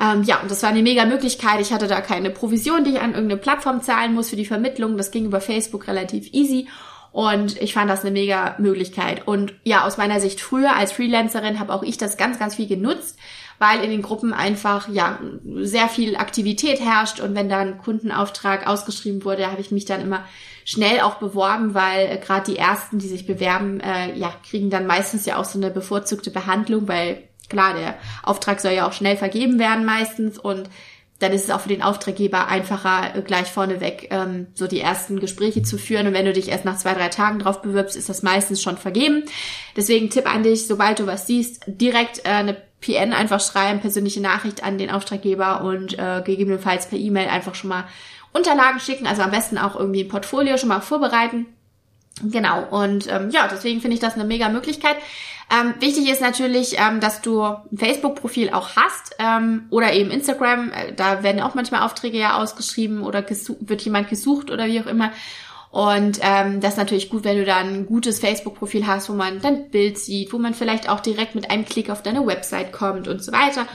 Ähm, 0.00 0.24
ja, 0.24 0.40
und 0.40 0.50
das 0.50 0.62
war 0.62 0.70
eine 0.70 0.82
mega 0.82 1.04
Möglichkeit. 1.04 1.60
Ich 1.60 1.72
hatte 1.72 1.86
da 1.86 2.00
keine 2.00 2.30
Provision, 2.30 2.84
die 2.84 2.92
ich 2.92 3.00
an 3.00 3.14
irgendeine 3.14 3.40
Plattform 3.40 3.80
zahlen 3.80 4.12
muss 4.12 4.30
für 4.30 4.36
die 4.36 4.44
Vermittlung. 4.44 4.96
Das 4.96 5.12
ging 5.12 5.26
über 5.26 5.40
Facebook 5.40 5.86
relativ 5.86 6.32
easy. 6.32 6.66
Und 7.14 7.62
ich 7.62 7.74
fand 7.74 7.88
das 7.88 8.00
eine 8.00 8.10
mega 8.10 8.56
Möglichkeit. 8.58 9.28
Und 9.28 9.54
ja, 9.62 9.86
aus 9.86 9.98
meiner 9.98 10.18
Sicht 10.18 10.40
früher 10.40 10.74
als 10.74 10.90
Freelancerin 10.90 11.60
habe 11.60 11.72
auch 11.72 11.84
ich 11.84 11.96
das 11.96 12.16
ganz, 12.16 12.40
ganz 12.40 12.56
viel 12.56 12.66
genutzt, 12.66 13.16
weil 13.60 13.84
in 13.84 13.90
den 13.90 14.02
Gruppen 14.02 14.32
einfach 14.32 14.88
ja 14.88 15.20
sehr 15.60 15.86
viel 15.86 16.16
Aktivität 16.16 16.80
herrscht. 16.80 17.20
Und 17.20 17.36
wenn 17.36 17.48
da 17.48 17.60
ein 17.60 17.78
Kundenauftrag 17.78 18.66
ausgeschrieben 18.66 19.24
wurde, 19.24 19.48
habe 19.48 19.60
ich 19.60 19.70
mich 19.70 19.84
dann 19.84 20.00
immer 20.00 20.24
schnell 20.64 21.02
auch 21.02 21.14
beworben, 21.14 21.72
weil 21.72 22.08
äh, 22.10 22.18
gerade 22.18 22.50
die 22.50 22.58
ersten, 22.58 22.98
die 22.98 23.06
sich 23.06 23.28
bewerben, 23.28 23.78
äh, 23.78 24.12
ja, 24.18 24.34
kriegen 24.50 24.68
dann 24.68 24.88
meistens 24.88 25.24
ja 25.24 25.36
auch 25.36 25.44
so 25.44 25.56
eine 25.56 25.70
bevorzugte 25.70 26.32
Behandlung, 26.32 26.88
weil 26.88 27.22
klar, 27.48 27.74
der 27.74 27.94
Auftrag 28.24 28.60
soll 28.60 28.72
ja 28.72 28.88
auch 28.88 28.92
schnell 28.92 29.16
vergeben 29.16 29.60
werden 29.60 29.84
meistens 29.84 30.36
und 30.36 30.68
dann 31.20 31.32
ist 31.32 31.44
es 31.44 31.50
auch 31.50 31.60
für 31.60 31.68
den 31.68 31.82
Auftraggeber 31.82 32.48
einfacher, 32.48 33.22
gleich 33.22 33.46
vorneweg 33.46 34.08
ähm, 34.10 34.48
so 34.54 34.66
die 34.66 34.80
ersten 34.80 35.20
Gespräche 35.20 35.62
zu 35.62 35.78
führen. 35.78 36.08
Und 36.08 36.12
wenn 36.12 36.24
du 36.24 36.32
dich 36.32 36.48
erst 36.48 36.64
nach 36.64 36.76
zwei, 36.76 36.92
drei 36.94 37.08
Tagen 37.08 37.38
drauf 37.38 37.62
bewirbst, 37.62 37.96
ist 37.96 38.08
das 38.08 38.22
meistens 38.22 38.60
schon 38.60 38.76
vergeben. 38.76 39.22
Deswegen 39.76 40.10
Tipp 40.10 40.32
an 40.32 40.42
dich, 40.42 40.66
sobald 40.66 40.98
du 40.98 41.06
was 41.06 41.26
siehst, 41.26 41.62
direkt 41.66 42.24
äh, 42.24 42.30
eine 42.30 42.56
PN 42.80 43.12
einfach 43.12 43.40
schreiben, 43.40 43.80
persönliche 43.80 44.20
Nachricht 44.20 44.64
an 44.64 44.76
den 44.76 44.90
Auftraggeber 44.90 45.62
und 45.62 45.98
äh, 45.98 46.22
gegebenenfalls 46.24 46.86
per 46.86 46.98
E-Mail 46.98 47.28
einfach 47.28 47.54
schon 47.54 47.70
mal 47.70 47.84
Unterlagen 48.32 48.80
schicken. 48.80 49.06
Also 49.06 49.22
am 49.22 49.30
besten 49.30 49.56
auch 49.56 49.76
irgendwie 49.76 50.02
ein 50.02 50.08
Portfolio 50.08 50.58
schon 50.58 50.68
mal 50.68 50.80
vorbereiten. 50.80 51.46
Genau, 52.22 52.64
und 52.70 53.10
ähm, 53.10 53.30
ja, 53.30 53.48
deswegen 53.48 53.80
finde 53.80 53.94
ich 53.94 54.00
das 54.00 54.14
eine 54.14 54.24
mega 54.24 54.48
Möglichkeit. 54.48 54.96
Ähm, 55.52 55.74
wichtig 55.80 56.08
ist 56.08 56.20
natürlich, 56.20 56.76
ähm, 56.78 57.00
dass 57.00 57.20
du 57.20 57.42
ein 57.42 57.76
Facebook-Profil 57.76 58.50
auch 58.50 58.76
hast 58.76 59.16
ähm, 59.18 59.66
oder 59.70 59.92
eben 59.92 60.10
Instagram. 60.10 60.70
Äh, 60.70 60.94
da 60.94 61.22
werden 61.22 61.42
auch 61.42 61.54
manchmal 61.54 61.82
Aufträge 61.82 62.18
ja 62.18 62.36
ausgeschrieben 62.36 63.02
oder 63.02 63.24
wird 63.60 63.82
jemand 63.82 64.08
gesucht 64.08 64.50
oder 64.50 64.66
wie 64.66 64.80
auch 64.80 64.86
immer. 64.86 65.10
Und 65.70 66.20
ähm, 66.22 66.60
das 66.60 66.74
ist 66.74 66.78
natürlich 66.78 67.10
gut, 67.10 67.24
wenn 67.24 67.36
du 67.36 67.44
da 67.44 67.56
ein 67.56 67.86
gutes 67.86 68.20
Facebook-Profil 68.20 68.86
hast, 68.86 69.08
wo 69.08 69.12
man 69.12 69.40
dein 69.40 69.70
Bild 69.70 69.98
sieht, 69.98 70.32
wo 70.32 70.38
man 70.38 70.54
vielleicht 70.54 70.88
auch 70.88 71.00
direkt 71.00 71.34
mit 71.34 71.50
einem 71.50 71.64
Klick 71.64 71.90
auf 71.90 72.00
deine 72.00 72.24
Website 72.24 72.72
kommt 72.72 73.08
und 73.08 73.24
so 73.24 73.32
weiter. 73.32 73.66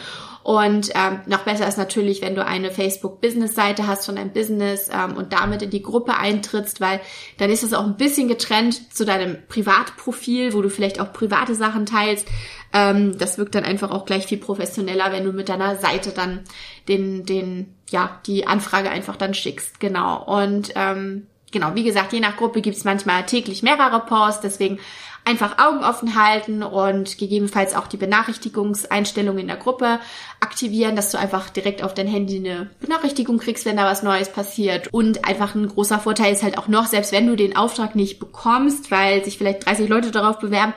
Und 0.44 0.90
ähm, 0.96 1.20
noch 1.26 1.44
besser 1.44 1.68
ist 1.68 1.78
natürlich, 1.78 2.22
wenn 2.22 2.36
du 2.36 2.46
eine 2.46 2.72
Facebook-Business-Seite 2.72 3.88
hast 3.88 4.06
von 4.06 4.16
deinem 4.16 4.32
Business 4.32 4.90
ähm, 4.92 5.18
und 5.18 5.34
damit 5.34 5.62
in 5.62 5.70
die 5.70 5.84
Gruppe 5.84 6.16
eintrittst, 6.16 6.80
weil 6.82 7.02
dann 7.38 7.50
ist 7.50 7.64
es 7.64 7.74
auch 7.74 7.86
ein 7.86 7.98
bisschen 7.98 8.28
getrennt 8.28 8.94
zu 8.94 9.06
deinem 9.06 9.38
Privatprofil, 9.48 10.54
wo 10.54 10.62
du 10.62 10.70
vielleicht 10.70 11.00
auch 11.02 11.12
private 11.12 11.56
Sachen 11.56 11.86
teilst. 11.86 12.28
Ähm, 12.74 13.18
das 13.18 13.38
wirkt 13.38 13.56
dann 13.56 13.66
einfach 13.66 13.92
auch 13.92 14.06
gleich 14.06 14.28
viel 14.28 14.38
professioneller, 14.38 15.12
wenn 15.12 15.26
du 15.26 15.34
mit 15.34 15.50
deiner 15.50 15.76
Seite 15.76 16.12
dann 16.12 16.42
den, 16.88 17.26
den, 17.26 17.76
ja, 17.90 18.20
die 18.26 18.48
Anfrage 18.48 18.90
einfach 18.90 19.18
dann 19.18 19.34
schickst. 19.34 19.80
Genau. 19.80 20.24
Und 20.24 20.72
ähm, 20.76 21.28
genau, 21.52 21.76
wie 21.76 21.84
gesagt, 21.84 22.14
je 22.14 22.20
nach 22.20 22.38
Gruppe 22.38 22.62
gibt's 22.62 22.84
manchmal 22.84 23.26
täglich 23.26 23.64
mehrere 23.64 24.00
Posts, 24.06 24.42
deswegen 24.42 24.80
einfach 25.26 25.58
Augen 25.60 25.84
offen 25.84 26.16
halten 26.16 26.64
und 26.64 27.18
gegebenenfalls 27.18 27.76
auch 27.76 27.88
die 27.88 27.98
Benachrichtigungseinstellungen 27.98 29.42
in 29.42 29.48
der 29.48 29.58
Gruppe 29.58 30.00
aktivieren, 30.40 30.96
dass 30.96 31.12
du 31.12 31.20
einfach 31.20 31.50
direkt 31.50 31.84
auf 31.84 31.94
dein 31.94 32.08
Handy 32.08 32.38
eine 32.38 32.70
Benachrichtigung 32.80 33.38
kriegst, 33.38 33.66
wenn 33.66 33.78
da 33.78 33.86
was 33.86 34.04
Neues 34.04 34.30
passiert. 34.30 34.88
Und 34.92 35.28
einfach 35.28 35.54
ein 35.56 35.68
großer 35.68 36.00
Vorteil 36.00 36.34
ist 36.34 36.44
halt 36.44 36.58
auch 36.58 36.68
noch, 36.68 36.88
selbst 36.88 37.12
wenn 37.12 37.28
du 37.28 37.36
den 37.36 37.56
Auftrag 37.56 37.96
nicht 37.96 38.20
bekommst, 38.20 38.92
weil 38.92 39.24
sich 39.24 39.38
vielleicht 39.38 39.66
30 39.66 39.88
Leute 39.88 40.12
darauf 40.12 40.40
bewerben, 40.40 40.74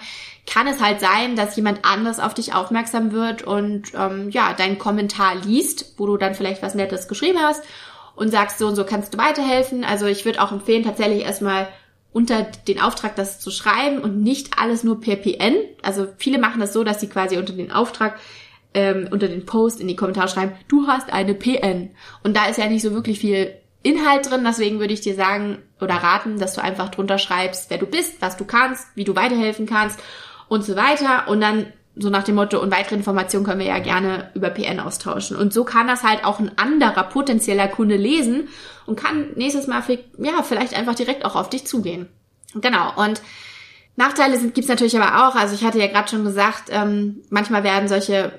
kann 0.47 0.67
es 0.67 0.83
halt 0.83 1.01
sein, 1.01 1.37
dass 1.37 1.57
jemand 1.57 1.85
anders 1.85 2.19
auf 2.19 2.35
dich 2.35 2.55
aufmerksam 2.55 3.13
wird 3.13 3.43
und 3.43 3.93
ähm, 3.95 4.29
ja, 4.31 4.53
deinen 4.55 4.79
Kommentar 4.79 5.37
liest, 5.37 5.95
wo 5.99 6.07
du 6.07 6.17
dann 6.17 6.35
vielleicht 6.35 6.63
was 6.63 6.75
Nettes 6.75 7.09
geschrieben 7.09 7.39
hast 7.41 7.63
und 8.17 8.31
sagst, 8.31 8.59
so 8.59 8.67
und 8.67 8.75
so 8.75 8.85
kannst 8.85 9.15
du 9.15 9.19
weiterhelfen. 9.19 9.85
Also 9.85 10.07
ich 10.07 10.25
würde 10.25 10.43
auch 10.43 10.53
empfehlen, 10.53 10.83
tatsächlich 10.83 11.23
erstmal 11.23 11.69
unter 12.13 12.43
den 12.69 12.81
Auftrag 12.81 13.17
das 13.17 13.41
zu 13.41 13.51
schreiben 13.51 13.99
und 13.99 14.23
nicht 14.23 14.59
alles 14.59 14.85
nur 14.85 15.01
per 15.01 15.17
PN. 15.17 15.57
Also 15.83 16.07
viele 16.19 16.39
machen 16.39 16.61
das 16.61 16.73
so, 16.73 16.85
dass 16.85 17.01
sie 17.01 17.09
quasi 17.09 17.37
unter 17.37 17.53
den 17.53 17.73
Auftrag, 17.73 18.19
ähm, 18.75 19.09
unter 19.11 19.29
den 19.29 19.47
Post 19.47 19.81
in 19.81 19.89
die 19.89 19.97
Kommentare 19.97 20.29
schreiben, 20.29 20.53
du 20.69 20.87
hast 20.87 21.13
eine 21.13 21.35
PN. 21.35 21.91
Und 22.23 22.37
da 22.37 22.47
ist 22.47 22.59
ja 22.59 22.69
nicht 22.69 22.83
so 22.83 22.93
wirklich 22.93 23.19
viel 23.19 23.55
Inhalt 23.83 24.31
drin, 24.31 24.45
deswegen 24.47 24.79
würde 24.79 24.95
ich 24.95 25.01
dir 25.01 25.15
sagen 25.15 25.59
oder 25.81 25.95
raten, 25.95 26.39
dass 26.39 26.55
du 26.55 26.63
einfach 26.63 26.91
drunter 26.91 27.19
schreibst, 27.19 27.69
wer 27.71 27.79
du 27.79 27.87
bist, 27.87 28.21
was 28.21 28.37
du 28.37 28.45
kannst, 28.45 28.87
wie 28.95 29.05
du 29.05 29.17
weiterhelfen 29.17 29.67
kannst 29.67 29.99
und 30.49 30.65
so 30.65 30.77
weiter. 30.77 31.29
Und 31.29 31.41
dann 31.41 31.73
so 31.95 32.09
nach 32.09 32.25
dem 32.25 32.37
Motto, 32.37 32.61
und 32.61 32.71
weitere 32.71 32.95
Informationen 32.95 33.45
können 33.45 33.61
wir 33.61 33.67
ja 33.67 33.79
gerne 33.79 34.31
über 34.35 34.51
PN 34.51 34.81
austauschen. 34.81 35.37
Und 35.37 35.53
so 35.53 35.65
kann 35.65 35.87
das 35.87 36.03
halt 36.03 36.25
auch 36.25 36.39
ein 36.39 36.57
anderer 36.57 37.05
potenzieller 37.05 37.69
Kunde 37.69 37.97
lesen 37.97 38.49
und 38.87 38.97
kann 38.97 39.33
nächstes 39.37 39.67
Mal, 39.67 39.83
ja, 40.19 40.43
vielleicht 40.43 40.75
einfach 40.75 40.95
direkt 40.95 41.25
auch 41.25 41.37
auf 41.37 41.51
dich 41.51 41.67
zugehen. 41.67 42.09
Genau. 42.55 42.93
Und 42.97 43.21
Nachteile 43.97 44.39
gibt 44.39 44.59
es 44.59 44.69
natürlich 44.69 44.99
aber 44.99 45.29
auch. 45.29 45.35
Also 45.35 45.55
ich 45.55 45.65
hatte 45.65 45.79
ja 45.79 45.87
gerade 45.87 46.09
schon 46.09 46.25
gesagt, 46.25 46.65
ähm, 46.71 47.23
manchmal 47.29 47.63
werden 47.63 47.89
solche 47.89 48.33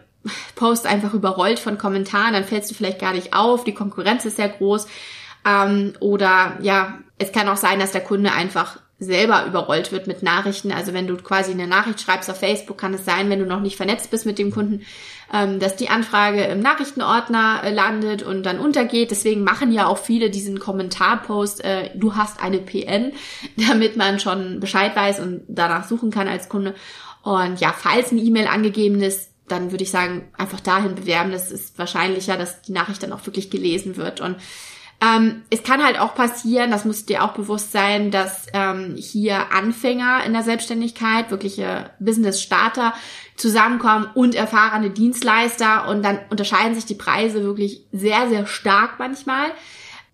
Posts 0.55 0.85
einfach 0.85 1.13
überrollt 1.13 1.59
von 1.59 1.77
Kommentaren, 1.77 2.33
dann 2.33 2.45
fällst 2.45 2.71
du 2.71 2.75
vielleicht 2.75 2.99
gar 2.99 3.13
nicht 3.13 3.33
auf, 3.33 3.63
die 3.63 3.73
Konkurrenz 3.73 4.25
ist 4.25 4.37
sehr 4.37 4.49
groß. 4.49 4.87
Ähm, 5.45 5.93
oder 5.99 6.57
ja, 6.61 6.99
es 7.17 7.31
kann 7.31 7.49
auch 7.49 7.57
sein, 7.57 7.79
dass 7.79 7.91
der 7.91 8.01
Kunde 8.01 8.31
einfach 8.31 8.79
selber 8.99 9.45
überrollt 9.45 9.91
wird 9.91 10.07
mit 10.07 10.23
Nachrichten. 10.23 10.71
Also 10.71 10.93
wenn 10.93 11.07
du 11.07 11.17
quasi 11.17 11.51
eine 11.51 11.67
Nachricht 11.67 12.01
schreibst 12.01 12.29
auf 12.29 12.39
Facebook, 12.39 12.77
kann 12.77 12.93
es 12.93 13.05
sein, 13.05 13.29
wenn 13.29 13.39
du 13.39 13.45
noch 13.45 13.59
nicht 13.59 13.75
vernetzt 13.75 14.11
bist 14.11 14.25
mit 14.25 14.39
dem 14.39 14.51
Kunden, 14.51 14.81
ähm, 15.33 15.59
dass 15.59 15.75
die 15.75 15.89
Anfrage 15.89 16.43
im 16.43 16.59
Nachrichtenordner 16.59 17.61
äh, 17.63 17.73
landet 17.73 18.23
und 18.23 18.43
dann 18.43 18.59
untergeht. 18.59 19.11
Deswegen 19.11 19.43
machen 19.43 19.71
ja 19.71 19.87
auch 19.87 19.97
viele 19.97 20.29
diesen 20.29 20.59
Kommentarpost, 20.59 21.63
äh, 21.63 21.89
du 21.95 22.15
hast 22.15 22.41
eine 22.41 22.59
PN, 22.59 23.13
damit 23.67 23.97
man 23.97 24.19
schon 24.19 24.59
Bescheid 24.59 24.95
weiß 24.95 25.19
und 25.19 25.43
danach 25.47 25.87
suchen 25.87 26.11
kann 26.11 26.27
als 26.27 26.49
Kunde. 26.49 26.75
Und 27.23 27.59
ja, 27.59 27.73
falls 27.77 28.11
eine 28.11 28.21
E-Mail 28.21 28.47
angegeben 28.47 29.01
ist, 29.01 29.31
dann 29.47 29.71
würde 29.71 29.83
ich 29.83 29.91
sagen, 29.91 30.29
einfach 30.37 30.59
dahin 30.59 30.95
bewerben. 30.95 31.31
Das 31.31 31.51
ist 31.51 31.77
wahrscheinlicher, 31.77 32.37
dass 32.37 32.61
die 32.61 32.71
Nachricht 32.71 33.03
dann 33.03 33.13
auch 33.13 33.25
wirklich 33.25 33.49
gelesen 33.49 33.97
wird. 33.97 34.21
Und 34.21 34.37
ähm, 35.03 35.41
es 35.49 35.63
kann 35.63 35.83
halt 35.83 35.99
auch 35.99 36.15
passieren, 36.15 36.71
das 36.71 36.85
muss 36.85 37.05
dir 37.05 37.23
auch 37.23 37.33
bewusst 37.33 37.71
sein, 37.71 38.09
dass 38.09 38.45
ähm, 38.53 38.95
hier 38.95 39.51
Anfänger 39.51 40.23
in 40.25 40.33
der 40.33 40.43
Selbstständigkeit, 40.43 41.29
wirkliche 41.29 41.89
Business-Starter 41.99 42.93
zusammenkommen 43.35 44.07
und 44.13 44.33
erfahrene 44.33 44.91
Dienstleister 44.91 45.89
und 45.89 46.03
dann 46.03 46.19
unterscheiden 46.29 46.75
sich 46.75 46.85
die 46.85 46.95
Preise 46.95 47.43
wirklich 47.43 47.81
sehr, 47.91 48.29
sehr 48.29 48.45
stark 48.45 48.99
manchmal. 48.99 49.47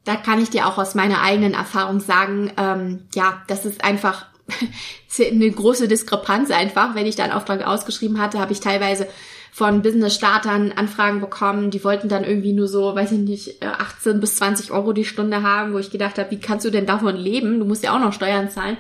Da 0.06 0.16
kann 0.16 0.42
ich 0.42 0.50
dir 0.50 0.66
auch 0.66 0.78
aus 0.78 0.96
meiner 0.96 1.22
eigenen 1.22 1.54
Erfahrung 1.54 2.00
sagen, 2.00 2.52
ähm, 2.58 3.04
ja, 3.14 3.44
das 3.48 3.66
ist 3.66 3.84
einfach 3.84 4.26
eine 5.20 5.52
große 5.52 5.88
Diskrepanz 5.88 6.50
einfach. 6.50 6.96
Wenn 6.96 7.06
ich 7.06 7.16
da 7.16 7.26
einen 7.26 7.34
Auftrag 7.34 7.68
ausgeschrieben 7.68 8.20
hatte, 8.20 8.40
habe 8.40 8.54
ich 8.54 8.60
teilweise 8.60 9.08
von 9.52 9.82
Business-Startern 9.82 10.72
Anfragen 10.74 11.22
bekommen, 11.22 11.72
die 11.72 11.84
wollten 11.84 12.10
dann 12.10 12.24
irgendwie 12.24 12.54
nur 12.54 12.68
so, 12.68 12.96
weiß 12.96 13.12
ich 13.12 13.20
nicht, 13.20 13.64
18 13.64 14.16
äh, 14.16 14.20
bis 14.20 14.36
20 14.36 14.72
Euro 14.72 14.94
die 14.94 15.06
Stunde 15.06 15.44
haben, 15.44 15.74
wo 15.74 15.80
ich 15.80 15.92
gedacht 15.92 16.18
habe, 16.18 16.32
wie 16.32 16.40
kannst 16.40 16.66
du 16.66 16.70
denn 16.70 16.86
davon 16.86 17.16
leben? 17.16 17.60
Du 17.60 17.66
musst 17.66 17.84
ja 17.84 17.96
auch 17.96 18.00
noch 18.00 18.14
Steuern 18.14 18.50
zahlen. 18.50 18.78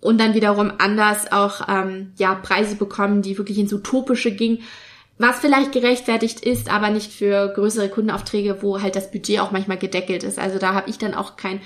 Und 0.00 0.20
dann 0.20 0.34
wiederum 0.34 0.72
anders 0.78 1.30
auch 1.30 1.68
ähm, 1.68 2.12
ja 2.18 2.34
Preise 2.34 2.74
bekommen, 2.74 3.22
die 3.22 3.38
wirklich 3.38 3.58
ins 3.58 3.72
Utopische 3.72 4.32
gingen, 4.32 4.58
was 5.18 5.38
vielleicht 5.38 5.72
gerechtfertigt 5.72 6.40
ist, 6.40 6.72
aber 6.72 6.90
nicht 6.90 7.12
für 7.12 7.52
größere 7.54 7.88
Kundenaufträge, 7.88 8.62
wo 8.62 8.82
halt 8.82 8.96
das 8.96 9.12
Budget 9.12 9.38
auch 9.38 9.52
manchmal 9.52 9.78
gedeckelt 9.78 10.24
ist. 10.24 10.38
Also 10.38 10.58
da 10.58 10.74
habe 10.74 10.90
ich 10.90 10.98
dann 10.98 11.14
auch 11.14 11.36
kein 11.36 11.60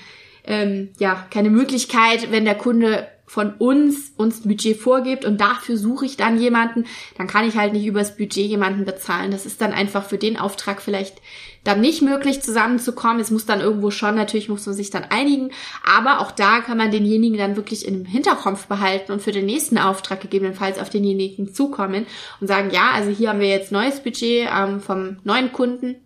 ähm, 0.44 0.90
ja 0.98 1.26
keine 1.30 1.50
Möglichkeit, 1.50 2.30
wenn 2.30 2.44
der 2.44 2.56
Kunde 2.56 3.08
von 3.26 3.54
uns 3.54 4.12
uns 4.16 4.42
Budget 4.42 4.76
vorgibt 4.76 5.24
und 5.24 5.40
dafür 5.40 5.76
suche 5.76 6.06
ich 6.06 6.16
dann 6.16 6.40
jemanden, 6.40 6.84
dann 7.18 7.26
kann 7.26 7.46
ich 7.46 7.56
halt 7.56 7.72
nicht 7.72 7.84
übers 7.84 8.16
Budget 8.16 8.46
jemanden 8.46 8.84
bezahlen. 8.84 9.32
Das 9.32 9.46
ist 9.46 9.60
dann 9.60 9.72
einfach 9.72 10.04
für 10.04 10.16
den 10.16 10.38
Auftrag 10.38 10.80
vielleicht 10.80 11.20
dann 11.64 11.80
nicht 11.80 12.02
möglich 12.02 12.40
zusammenzukommen. 12.40 13.18
Es 13.18 13.32
muss 13.32 13.44
dann 13.44 13.60
irgendwo 13.60 13.90
schon, 13.90 14.14
natürlich 14.14 14.48
muss 14.48 14.64
man 14.66 14.76
sich 14.76 14.90
dann 14.90 15.04
einigen, 15.04 15.50
aber 15.84 16.20
auch 16.20 16.30
da 16.30 16.60
kann 16.60 16.78
man 16.78 16.92
denjenigen 16.92 17.38
dann 17.38 17.56
wirklich 17.56 17.86
im 17.86 18.04
Hinterkopf 18.04 18.66
behalten 18.66 19.10
und 19.10 19.20
für 19.20 19.32
den 19.32 19.46
nächsten 19.46 19.78
Auftrag 19.78 20.20
gegebenenfalls 20.20 20.78
auf 20.78 20.90
denjenigen 20.90 21.52
zukommen 21.52 22.06
und 22.40 22.46
sagen, 22.46 22.70
ja, 22.70 22.92
also 22.92 23.10
hier 23.10 23.30
haben 23.30 23.40
wir 23.40 23.48
jetzt 23.48 23.72
neues 23.72 24.00
Budget 24.00 24.48
ähm, 24.56 24.80
vom 24.80 25.16
neuen 25.24 25.50
Kunden 25.50 25.96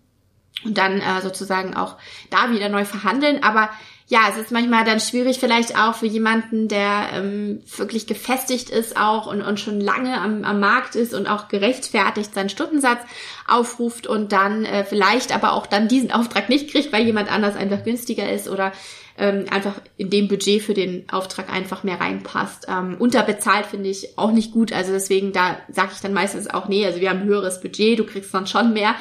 und 0.65 0.79
dann 0.79 1.01
äh, 1.01 1.21
sozusagen 1.23 1.75
auch 1.75 1.97
da 2.31 2.51
wieder 2.51 2.69
neu 2.69 2.85
verhandeln, 2.85 3.43
aber 3.43 3.71
ja, 4.11 4.23
es 4.29 4.37
ist 4.37 4.51
manchmal 4.51 4.85
dann 4.85 4.99
schwierig 4.99 5.39
vielleicht 5.39 5.79
auch 5.79 5.95
für 5.95 6.07
jemanden, 6.07 6.67
der 6.67 7.11
ähm, 7.15 7.63
wirklich 7.77 8.09
gefestigt 8.09 8.69
ist 8.69 8.97
auch 8.97 9.29
und, 9.29 9.41
und 9.41 9.61
schon 9.61 9.81
lange 9.81 10.21
am, 10.21 10.43
am 10.43 10.59
Markt 10.59 10.97
ist 10.97 11.15
und 11.15 11.29
auch 11.29 11.47
gerechtfertigt 11.47 12.35
seinen 12.35 12.49
Stundensatz 12.49 12.99
aufruft 13.47 14.09
und 14.09 14.33
dann 14.33 14.65
äh, 14.65 14.85
vielleicht 14.85 15.33
aber 15.33 15.53
auch 15.53 15.65
dann 15.65 15.87
diesen 15.87 16.11
Auftrag 16.11 16.49
nicht 16.49 16.73
kriegt, 16.73 16.93
weil 16.93 17.07
jemand 17.07 17.31
anders 17.31 17.55
einfach 17.55 17.85
günstiger 17.85 18.29
ist 18.29 18.49
oder 18.49 18.73
ähm, 19.17 19.45
einfach 19.49 19.81
in 19.97 20.11
dem 20.11 20.27
Budget 20.27 20.61
für 20.61 20.75
den 20.75 21.09
Auftrag 21.13 21.49
einfach 21.49 21.85
mehr 21.85 22.01
reinpasst. 22.01 22.67
Ähm, 22.69 22.97
unterbezahlt 22.99 23.67
finde 23.67 23.91
ich 23.91 24.19
auch 24.19 24.33
nicht 24.33 24.51
gut, 24.51 24.73
also 24.73 24.91
deswegen 24.91 25.33
da 25.33 25.57
sage 25.69 25.91
ich 25.95 26.01
dann 26.01 26.15
meistens 26.15 26.51
auch, 26.51 26.67
nee, 26.67 26.85
also 26.85 27.01
wir 27.01 27.11
haben 27.11 27.21
ein 27.21 27.29
höheres 27.29 27.61
Budget, 27.61 28.01
du 28.01 28.05
kriegst 28.05 28.35
dann 28.35 28.49
schon 28.49 28.73
mehr 28.73 28.97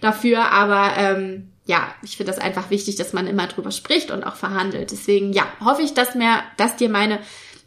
dafür, 0.00 0.52
aber 0.52 0.92
ähm, 0.96 1.51
ja, 1.64 1.94
ich 2.02 2.16
finde 2.16 2.32
das 2.32 2.40
einfach 2.40 2.70
wichtig, 2.70 2.96
dass 2.96 3.12
man 3.12 3.26
immer 3.26 3.46
drüber 3.46 3.70
spricht 3.70 4.10
und 4.10 4.24
auch 4.24 4.34
verhandelt. 4.36 4.90
Deswegen, 4.90 5.32
ja, 5.32 5.46
hoffe 5.64 5.82
ich, 5.82 5.94
dass 5.94 6.14
mir, 6.14 6.42
dass 6.56 6.76
dir 6.76 6.88
meine 6.88 7.20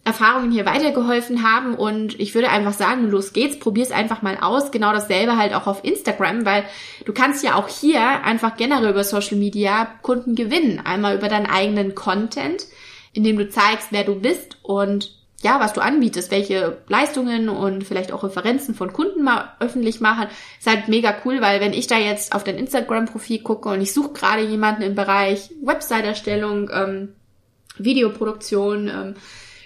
Erfahrungen 0.03 0.51
hier 0.51 0.67
weitergeholfen 0.67 1.41
haben 1.41 1.73
und 1.73 2.19
ich 2.19 2.35
würde 2.35 2.49
einfach 2.49 2.73
sagen, 2.73 3.09
los 3.09 3.33
geht's, 3.33 3.57
probier's 3.57 3.89
einfach 3.89 4.21
mal 4.21 4.37
aus. 4.39 4.69
Genau 4.69 4.91
dasselbe 4.91 5.35
halt 5.35 5.55
auch 5.55 5.65
auf 5.65 5.83
Instagram, 5.83 6.45
weil 6.45 6.63
du 7.05 7.13
kannst 7.13 7.43
ja 7.43 7.55
auch 7.55 7.67
hier 7.67 8.23
einfach 8.23 8.55
generell 8.55 8.91
über 8.91 9.03
Social 9.03 9.37
Media 9.37 9.87
Kunden 10.03 10.35
gewinnen. 10.35 10.79
Einmal 10.83 11.17
über 11.17 11.27
deinen 11.27 11.47
eigenen 11.47 11.95
Content, 11.95 12.65
indem 13.13 13.37
du 13.37 13.49
zeigst, 13.49 13.87
wer 13.89 14.03
du 14.03 14.15
bist 14.15 14.57
und 14.61 15.11
ja, 15.45 15.59
was 15.59 15.73
du 15.73 15.81
anbietest, 15.81 16.31
welche 16.31 16.79
Leistungen 16.87 17.49
und 17.49 17.83
vielleicht 17.83 18.11
auch 18.11 18.23
Referenzen 18.23 18.73
von 18.73 18.91
Kunden 18.91 19.21
mal 19.21 19.55
öffentlich 19.59 20.01
machen, 20.01 20.25
ist 20.57 20.65
halt 20.65 20.87
mega 20.87 21.15
cool, 21.23 21.39
weil 21.39 21.61
wenn 21.61 21.71
ich 21.71 21.85
da 21.85 21.99
jetzt 21.99 22.33
auf 22.33 22.43
dein 22.43 22.57
Instagram-Profil 22.57 23.43
gucke 23.43 23.69
und 23.69 23.79
ich 23.79 23.93
suche 23.93 24.13
gerade 24.13 24.41
jemanden 24.41 24.81
im 24.81 24.95
Bereich 24.95 25.51
Website-Erstellung, 25.61 26.71
ähm, 26.73 27.09
Videoproduktion, 27.77 28.87
ähm, 28.87 29.13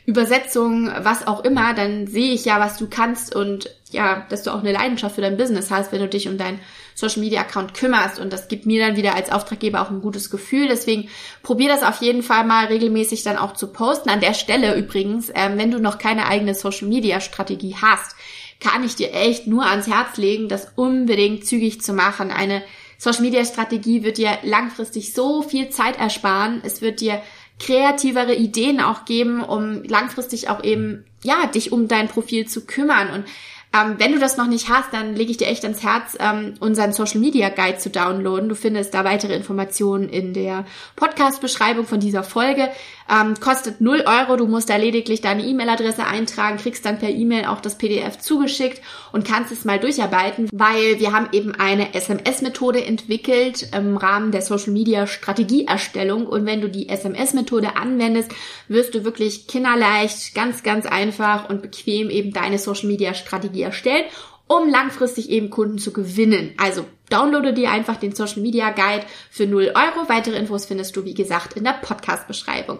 Übersetzung, 0.09 0.91
was 1.01 1.27
auch 1.27 1.43
immer, 1.43 1.75
dann 1.75 2.07
sehe 2.07 2.33
ich 2.33 2.43
ja, 2.43 2.59
was 2.59 2.77
du 2.77 2.87
kannst 2.87 3.35
und 3.35 3.69
ja, 3.91 4.25
dass 4.29 4.41
du 4.41 4.51
auch 4.51 4.59
eine 4.59 4.71
Leidenschaft 4.71 5.15
für 5.15 5.21
dein 5.21 5.37
Business 5.37 5.69
hast, 5.69 5.91
wenn 5.91 6.01
du 6.01 6.07
dich 6.07 6.27
um 6.27 6.37
deinen 6.37 6.59
Social 6.95 7.21
Media 7.21 7.41
Account 7.41 7.75
kümmerst. 7.75 8.19
Und 8.19 8.33
das 8.33 8.47
gibt 8.47 8.65
mir 8.65 8.85
dann 8.85 8.97
wieder 8.97 9.15
als 9.15 9.31
Auftraggeber 9.31 9.81
auch 9.81 9.91
ein 9.91 10.01
gutes 10.01 10.31
Gefühl. 10.31 10.67
Deswegen 10.67 11.09
probier 11.43 11.69
das 11.69 11.83
auf 11.83 12.01
jeden 12.01 12.23
Fall 12.23 12.43
mal 12.43 12.65
regelmäßig 12.65 13.21
dann 13.21 13.37
auch 13.37 13.53
zu 13.53 13.67
posten. 13.67 14.09
An 14.09 14.19
der 14.19 14.33
Stelle 14.33 14.75
übrigens, 14.75 15.31
ähm, 15.33 15.57
wenn 15.57 15.71
du 15.71 15.79
noch 15.79 15.99
keine 15.99 16.27
eigene 16.27 16.55
Social 16.55 16.87
Media 16.87 17.21
Strategie 17.21 17.75
hast, 17.79 18.15
kann 18.59 18.83
ich 18.83 18.95
dir 18.95 19.13
echt 19.13 19.45
nur 19.45 19.65
ans 19.65 19.87
Herz 19.87 20.17
legen, 20.17 20.49
das 20.49 20.71
unbedingt 20.75 21.45
zügig 21.45 21.81
zu 21.81 21.93
machen. 21.93 22.31
Eine 22.31 22.63
Social 22.97 23.21
Media 23.21 23.45
Strategie 23.45 24.03
wird 24.03 24.17
dir 24.17 24.37
langfristig 24.43 25.13
so 25.13 25.41
viel 25.41 25.69
Zeit 25.69 25.97
ersparen. 25.97 26.61
Es 26.65 26.81
wird 26.81 26.99
dir 26.99 27.21
kreativere 27.59 28.33
Ideen 28.33 28.79
auch 28.79 29.05
geben, 29.05 29.43
um 29.43 29.83
langfristig 29.83 30.49
auch 30.49 30.63
eben, 30.63 31.05
ja, 31.23 31.45
dich 31.47 31.71
um 31.71 31.87
dein 31.87 32.07
Profil 32.07 32.47
zu 32.47 32.65
kümmern. 32.65 33.09
Und 33.11 33.25
ähm, 33.71 33.95
wenn 33.99 34.13
du 34.13 34.19
das 34.19 34.37
noch 34.37 34.47
nicht 34.47 34.69
hast, 34.69 34.93
dann 34.93 35.15
lege 35.15 35.29
ich 35.29 35.37
dir 35.37 35.47
echt 35.47 35.63
ans 35.63 35.83
Herz, 35.83 36.17
ähm, 36.19 36.55
unseren 36.59 36.91
Social 36.91 37.19
Media 37.19 37.49
Guide 37.49 37.77
zu 37.77 37.91
downloaden. 37.91 38.49
Du 38.49 38.55
findest 38.55 38.93
da 38.95 39.03
weitere 39.03 39.35
Informationen 39.35 40.09
in 40.09 40.33
der 40.33 40.65
Podcast-Beschreibung 40.95 41.85
von 41.85 41.99
dieser 41.99 42.23
Folge. 42.23 42.69
Ähm, 43.09 43.39
kostet 43.39 43.81
0 43.81 44.03
Euro, 44.05 44.35
du 44.35 44.45
musst 44.45 44.69
da 44.69 44.75
lediglich 44.75 45.21
deine 45.21 45.43
E-Mail-Adresse 45.43 46.05
eintragen, 46.05 46.57
kriegst 46.57 46.85
dann 46.85 46.99
per 46.99 47.09
E-Mail 47.09 47.45
auch 47.45 47.59
das 47.59 47.77
PDF 47.77 48.19
zugeschickt 48.19 48.81
und 49.11 49.25
kannst 49.25 49.51
es 49.51 49.65
mal 49.65 49.79
durcharbeiten, 49.79 50.47
weil 50.51 50.99
wir 50.99 51.11
haben 51.11 51.29
eben 51.31 51.55
eine 51.55 51.93
SMS-Methode 51.95 52.85
entwickelt 52.85 53.69
im 53.75 53.97
Rahmen 53.97 54.31
der 54.31 54.41
Social-Media-Strategieerstellung. 54.41 56.27
Und 56.27 56.45
wenn 56.45 56.61
du 56.61 56.69
die 56.69 56.89
SMS-Methode 56.89 57.75
anwendest, 57.75 58.31
wirst 58.67 58.93
du 58.93 59.03
wirklich 59.03 59.47
kinderleicht, 59.47 60.35
ganz, 60.35 60.61
ganz 60.61 60.85
einfach 60.85 61.49
und 61.49 61.61
bequem 61.61 62.09
eben 62.09 62.31
deine 62.31 62.59
Social-Media-Strategie 62.59 63.63
erstellen 63.63 64.05
um 64.49 64.67
langfristig 64.67 65.29
eben 65.29 65.51
Kunden 65.51 65.77
zu 65.77 65.93
gewinnen. 65.93 66.55
Also 66.57 66.83
downloade 67.11 67.53
dir 67.53 67.69
einfach 67.69 67.97
den 67.97 68.15
Social 68.15 68.41
Media 68.41 68.71
Guide 68.71 69.05
für 69.29 69.45
0 69.45 69.73
Euro. 69.75 70.09
Weitere 70.09 70.37
Infos 70.37 70.65
findest 70.65 70.95
du, 70.95 71.05
wie 71.05 71.13
gesagt, 71.13 71.53
in 71.53 71.63
der 71.63 71.73
Podcast-Beschreibung. 71.73 72.79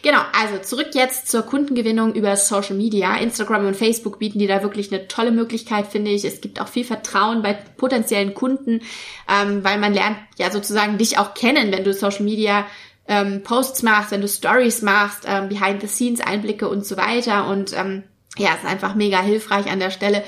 Genau, 0.00 0.20
also 0.32 0.56
zurück 0.62 0.88
jetzt 0.94 1.30
zur 1.30 1.42
Kundengewinnung 1.42 2.14
über 2.14 2.34
Social 2.36 2.74
Media. 2.74 3.18
Instagram 3.18 3.66
und 3.66 3.76
Facebook 3.76 4.18
bieten 4.18 4.38
dir 4.38 4.48
da 4.48 4.62
wirklich 4.62 4.90
eine 4.90 5.08
tolle 5.08 5.30
Möglichkeit, 5.30 5.88
finde 5.88 6.10
ich. 6.10 6.24
Es 6.24 6.40
gibt 6.40 6.58
auch 6.58 6.68
viel 6.68 6.84
Vertrauen 6.84 7.42
bei 7.42 7.52
potenziellen 7.52 8.32
Kunden, 8.32 8.80
ähm, 9.28 9.62
weil 9.62 9.78
man 9.78 9.92
lernt 9.92 10.16
ja 10.38 10.50
sozusagen 10.50 10.96
dich 10.96 11.18
auch 11.18 11.34
kennen, 11.34 11.70
wenn 11.70 11.84
du 11.84 11.92
Social 11.92 12.24
Media 12.24 12.64
ähm, 13.08 13.42
Posts 13.42 13.82
machst, 13.82 14.10
wenn 14.10 14.22
du 14.22 14.28
Stories 14.28 14.80
machst, 14.80 15.24
ähm, 15.26 15.50
Behind-the-Scenes-Einblicke 15.50 16.66
und 16.66 16.86
so 16.86 16.96
weiter. 16.96 17.46
Und 17.46 17.76
ähm, 17.76 18.04
ja, 18.38 18.54
ist 18.54 18.64
einfach 18.64 18.94
mega 18.94 19.20
hilfreich 19.20 19.70
an 19.70 19.80
der 19.80 19.90
Stelle 19.90 20.24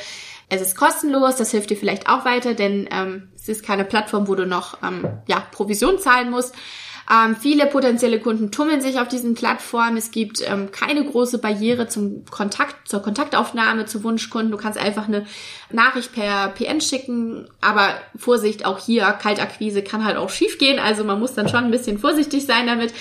es 0.55 0.61
ist 0.61 0.77
kostenlos, 0.77 1.37
das 1.37 1.51
hilft 1.51 1.71
dir 1.71 1.77
vielleicht 1.77 2.09
auch 2.09 2.27
weiter, 2.27 2.53
denn 2.53 2.87
ähm, 2.93 3.29
es 3.35 3.49
ist 3.49 3.65
keine 3.65 3.85
Plattform, 3.85 4.29
wo 4.29 4.35
du 4.35 4.47
noch 4.47 4.83
ähm, 4.83 5.07
ja, 5.27 5.41
Provision 5.51 5.99
zahlen 5.99 6.31
musst. 6.31 6.55
Ähm, 7.11 7.35
viele 7.35 7.67
potenzielle 7.67 8.21
Kunden 8.21 8.51
tummeln 8.53 8.83
sich 8.83 9.01
auf 9.01 9.09
diesen 9.09 9.35
Plattformen. 9.35 9.97
Es 9.97 10.11
gibt 10.11 10.41
ähm, 10.47 10.71
keine 10.71 11.05
große 11.05 11.39
Barriere 11.39 11.89
zum 11.89 12.27
Kontakt, 12.31 12.87
zur 12.87 13.01
Kontaktaufnahme 13.01 13.87
zu 13.87 14.05
Wunschkunden. 14.05 14.53
Du 14.53 14.59
kannst 14.59 14.79
einfach 14.79 15.09
eine 15.09 15.27
Nachricht 15.71 16.13
per 16.13 16.49
PN 16.49 16.81
schicken. 16.83 17.49
Aber 17.61 17.89
Vorsicht, 18.15 18.67
auch 18.67 18.79
hier, 18.79 19.05
Kaltakquise 19.07 19.83
kann 19.83 20.05
halt 20.05 20.17
auch 20.17 20.31
schiefgehen. 20.31 20.79
Also 20.79 21.03
man 21.03 21.19
muss 21.19 21.35
dann 21.35 21.49
schon 21.49 21.65
ein 21.65 21.71
bisschen 21.71 21.99
vorsichtig 21.99 22.47
sein 22.47 22.67
damit. 22.67 22.93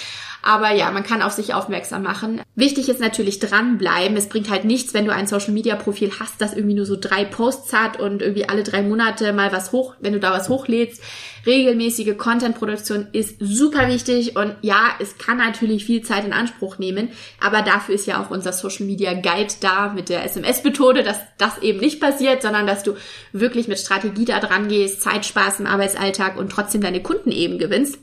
Aber 0.43 0.71
ja, 0.73 0.91
man 0.91 1.03
kann 1.03 1.21
auf 1.21 1.33
sich 1.33 1.53
aufmerksam 1.53 2.03
machen. 2.03 2.41
Wichtig 2.55 2.89
ist 2.89 2.99
natürlich 2.99 3.39
dranbleiben. 3.39 4.17
Es 4.17 4.29
bringt 4.29 4.49
halt 4.49 4.65
nichts, 4.65 4.93
wenn 4.93 5.05
du 5.05 5.13
ein 5.13 5.27
Social 5.27 5.53
Media 5.53 5.75
Profil 5.75 6.11
hast, 6.19 6.41
das 6.41 6.53
irgendwie 6.53 6.75
nur 6.75 6.85
so 6.85 6.97
drei 6.99 7.25
Posts 7.25 7.73
hat 7.73 7.99
und 7.99 8.21
irgendwie 8.21 8.49
alle 8.49 8.63
drei 8.63 8.81
Monate 8.81 9.33
mal 9.33 9.51
was 9.51 9.71
hoch, 9.71 9.95
wenn 9.99 10.13
du 10.13 10.19
da 10.19 10.31
was 10.31 10.49
hochlädst. 10.49 11.01
Regelmäßige 11.45 12.17
Content-Produktion 12.17 13.07
ist 13.13 13.37
super 13.39 13.87
wichtig 13.87 14.35
und 14.35 14.55
ja, 14.61 14.89
es 14.99 15.17
kann 15.17 15.37
natürlich 15.37 15.85
viel 15.85 16.03
Zeit 16.03 16.23
in 16.23 16.33
Anspruch 16.33 16.77
nehmen, 16.77 17.09
aber 17.39 17.63
dafür 17.63 17.95
ist 17.95 18.05
ja 18.05 18.21
auch 18.21 18.29
unser 18.29 18.53
Social 18.53 18.85
Media 18.85 19.13
Guide 19.13 19.53
da 19.59 19.91
mit 19.93 20.09
der 20.09 20.23
SMS-Methode, 20.23 21.03
dass 21.03 21.19
das 21.39 21.57
eben 21.59 21.79
nicht 21.79 21.99
passiert, 21.99 22.43
sondern 22.43 22.67
dass 22.67 22.83
du 22.83 22.95
wirklich 23.31 23.67
mit 23.67 23.79
Strategie 23.79 24.25
da 24.25 24.39
dran 24.39 24.67
gehst, 24.67 25.01
Zeit, 25.01 25.25
Spaß 25.25 25.61
im 25.61 25.65
Arbeitsalltag 25.65 26.37
und 26.37 26.51
trotzdem 26.51 26.81
deine 26.81 27.01
Kunden 27.01 27.31
eben 27.31 27.57
gewinnst. 27.57 27.97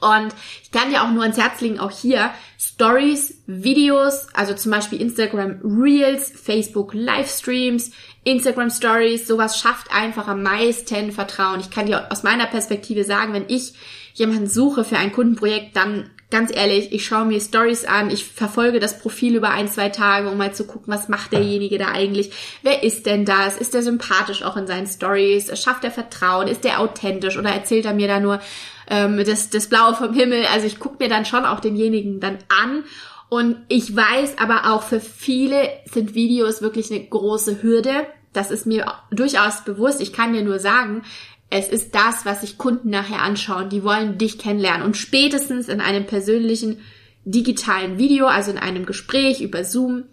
Und 0.00 0.34
ich 0.62 0.70
kann 0.70 0.90
dir 0.90 1.02
auch 1.02 1.10
nur 1.10 1.22
ans 1.22 1.38
Herz 1.38 1.60
legen, 1.60 1.80
auch 1.80 1.90
hier 1.90 2.30
Stories, 2.58 3.42
Videos, 3.46 4.28
also 4.32 4.54
zum 4.54 4.70
Beispiel 4.70 5.00
Instagram 5.00 5.60
Reels, 5.62 6.30
Facebook 6.30 6.94
Livestreams, 6.94 7.90
Instagram 8.24 8.70
Stories, 8.70 9.26
sowas 9.26 9.58
schafft 9.58 9.92
einfach 9.92 10.28
am 10.28 10.42
meisten 10.42 11.12
Vertrauen. 11.12 11.60
Ich 11.60 11.70
kann 11.70 11.86
dir 11.86 12.12
aus 12.12 12.22
meiner 12.22 12.46
Perspektive 12.46 13.04
sagen, 13.04 13.32
wenn 13.32 13.48
ich 13.48 13.74
jemanden 14.14 14.48
suche 14.48 14.84
für 14.84 14.98
ein 14.98 15.12
Kundenprojekt, 15.12 15.76
dann 15.76 16.10
ganz 16.30 16.54
ehrlich, 16.54 16.92
ich 16.92 17.06
schaue 17.06 17.24
mir 17.24 17.40
Stories 17.40 17.84
an, 17.84 18.10
ich 18.10 18.24
verfolge 18.24 18.80
das 18.80 18.98
Profil 18.98 19.36
über 19.36 19.50
ein, 19.50 19.68
zwei 19.68 19.88
Tage, 19.88 20.28
um 20.28 20.36
mal 20.36 20.54
zu 20.54 20.66
gucken, 20.66 20.92
was 20.92 21.08
macht 21.08 21.32
derjenige 21.32 21.78
da 21.78 21.88
eigentlich? 21.88 22.32
Wer 22.62 22.82
ist 22.82 23.06
denn 23.06 23.24
das? 23.24 23.56
Ist 23.56 23.72
der 23.72 23.82
sympathisch 23.82 24.42
auch 24.42 24.56
in 24.56 24.66
seinen 24.66 24.86
Stories? 24.86 25.50
Schafft 25.58 25.84
er 25.84 25.90
Vertrauen? 25.90 26.48
Ist 26.48 26.64
der 26.64 26.80
authentisch 26.80 27.38
oder 27.38 27.50
erzählt 27.50 27.86
er 27.86 27.94
mir 27.94 28.08
da 28.08 28.20
nur 28.20 28.40
ähm, 28.88 29.22
das, 29.24 29.50
das 29.50 29.68
Blaue 29.68 29.94
vom 29.94 30.14
Himmel? 30.14 30.44
Also 30.52 30.66
ich 30.66 30.78
gucke 30.78 31.02
mir 31.02 31.08
dann 31.08 31.24
schon 31.24 31.44
auch 31.44 31.60
denjenigen 31.60 32.20
dann 32.20 32.38
an 32.48 32.84
und 33.28 33.56
ich 33.68 33.94
weiß 33.94 34.38
aber 34.38 34.72
auch, 34.72 34.82
für 34.82 35.00
viele 35.00 35.68
sind 35.84 36.14
Videos 36.14 36.62
wirklich 36.62 36.90
eine 36.90 37.04
große 37.04 37.62
Hürde. 37.62 38.06
Das 38.32 38.50
ist 38.50 38.66
mir 38.66 38.86
durchaus 39.10 39.64
bewusst. 39.64 40.00
Ich 40.00 40.12
kann 40.12 40.32
dir 40.32 40.42
nur 40.42 40.58
sagen, 40.58 41.02
es 41.50 41.68
ist 41.68 41.94
das, 41.94 42.24
was 42.24 42.40
sich 42.40 42.58
Kunden 42.58 42.90
nachher 42.90 43.22
anschauen. 43.22 43.68
Die 43.68 43.84
wollen 43.84 44.18
dich 44.18 44.38
kennenlernen. 44.38 44.82
Und 44.82 44.96
spätestens 44.96 45.68
in 45.68 45.80
einem 45.80 46.06
persönlichen 46.06 46.80
digitalen 47.24 47.98
Video, 47.98 48.26
also 48.26 48.50
in 48.50 48.58
einem 48.58 48.86
Gespräch 48.86 49.42
über 49.42 49.64
Zoom, 49.64 50.04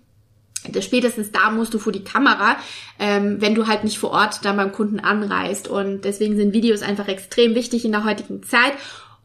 spätestens 0.81 1.31
da 1.31 1.49
musst 1.49 1.73
du 1.73 1.79
vor 1.79 1.91
die 1.91 2.03
Kamera, 2.03 2.57
ähm, 2.99 3.37
wenn 3.39 3.55
du 3.55 3.67
halt 3.67 3.83
nicht 3.83 3.97
vor 3.97 4.11
Ort 4.11 4.43
dann 4.43 4.57
beim 4.57 4.71
Kunden 4.71 4.99
anreist. 4.99 5.67
Und 5.67 6.05
deswegen 6.05 6.35
sind 6.35 6.53
Videos 6.53 6.81
einfach 6.81 7.07
extrem 7.07 7.55
wichtig 7.55 7.85
in 7.85 7.91
der 7.91 8.03
heutigen 8.03 8.43
Zeit. 8.43 8.73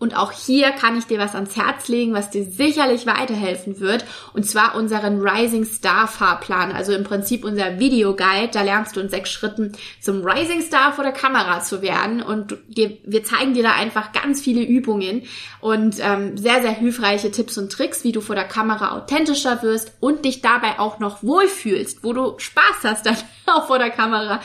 Und 0.00 0.16
auch 0.16 0.33
hier 0.33 0.71
kann 0.71 0.97
ich 0.97 1.07
dir 1.07 1.19
was 1.19 1.35
ans 1.35 1.57
Herz 1.57 1.87
legen, 1.88 2.14
was 2.14 2.30
dir 2.30 2.42
sicherlich 2.42 3.07
weiterhelfen 3.07 3.80
wird. 3.80 4.07
Und 4.33 4.45
zwar 4.45 4.75
unseren 4.75 5.21
Rising 5.21 5.66
Star 5.66 6.09
Fahrplan. 6.09 6.73
Also 6.73 6.92
im 6.92 7.04
Prinzip 7.04 7.45
unser 7.45 7.78
Videoguide. 7.78 8.50
Da 8.50 8.62
lernst 8.62 8.97
du 8.97 9.00
in 9.00 9.11
sechs 9.11 9.30
Schritten 9.30 9.73
zum 10.00 10.25
Rising 10.25 10.62
Star 10.62 10.95
vor 10.95 11.04
der 11.04 11.12
Kamera 11.12 11.61
zu 11.61 11.83
werden. 11.83 12.23
Und 12.23 12.57
wir 12.66 13.25
zeigen 13.25 13.52
dir 13.52 13.62
da 13.62 13.75
einfach 13.75 14.12
ganz 14.12 14.40
viele 14.40 14.62
Übungen 14.62 15.25
und 15.61 15.97
ähm, 16.00 16.38
sehr, 16.38 16.62
sehr 16.62 16.73
hilfreiche 16.73 17.30
Tipps 17.30 17.59
und 17.59 17.71
Tricks, 17.71 18.02
wie 18.02 18.12
du 18.12 18.23
vor 18.23 18.35
der 18.35 18.49
Kamera 18.49 18.97
authentischer 18.97 19.62
wirst 19.62 19.92
und 20.00 20.25
dich 20.25 20.40
dabei 20.40 20.78
auch 20.78 20.99
noch 20.99 21.23
wohlfühlst, 21.23 22.02
wo 22.02 22.14
du 22.14 22.38
Spaß 22.38 22.85
hast 22.85 23.07
dann 23.07 23.16
auch 23.47 23.66
vor 23.66 23.78
der 23.78 23.90
Kamera. 23.90 24.40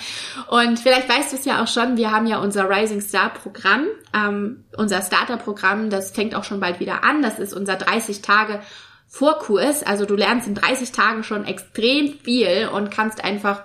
Und 0.50 0.79
vielleicht 0.79 1.07
weißt 1.07 1.31
du 1.31 1.38
es 1.38 1.45
ja 1.45 1.63
auch 1.63 1.67
schon, 1.67 1.95
wir 1.95 2.12
haben 2.12 2.27
ja 2.27 2.39
unser 2.39 2.69
Rising 2.69 3.00
Star 3.00 3.29
Programm, 3.29 3.88
ähm, 4.13 4.65
unser 4.77 5.01
Starter 5.01 5.38
Programm, 5.45 5.89
das 5.89 6.11
fängt 6.11 6.35
auch 6.35 6.43
schon 6.43 6.59
bald 6.59 6.81
wieder 6.81 7.03
an. 7.03 7.21
Das 7.21 7.39
ist 7.39 7.53
unser 7.53 7.77
30 7.77 8.21
Tage 8.21 8.59
Vorkurs. 9.07 9.83
Also 9.83 10.05
du 10.05 10.15
lernst 10.15 10.47
in 10.47 10.55
30 10.55 10.91
Tagen 10.91 11.23
schon 11.23 11.45
extrem 11.45 12.19
viel 12.19 12.67
und 12.73 12.91
kannst 12.91 13.23
einfach 13.23 13.63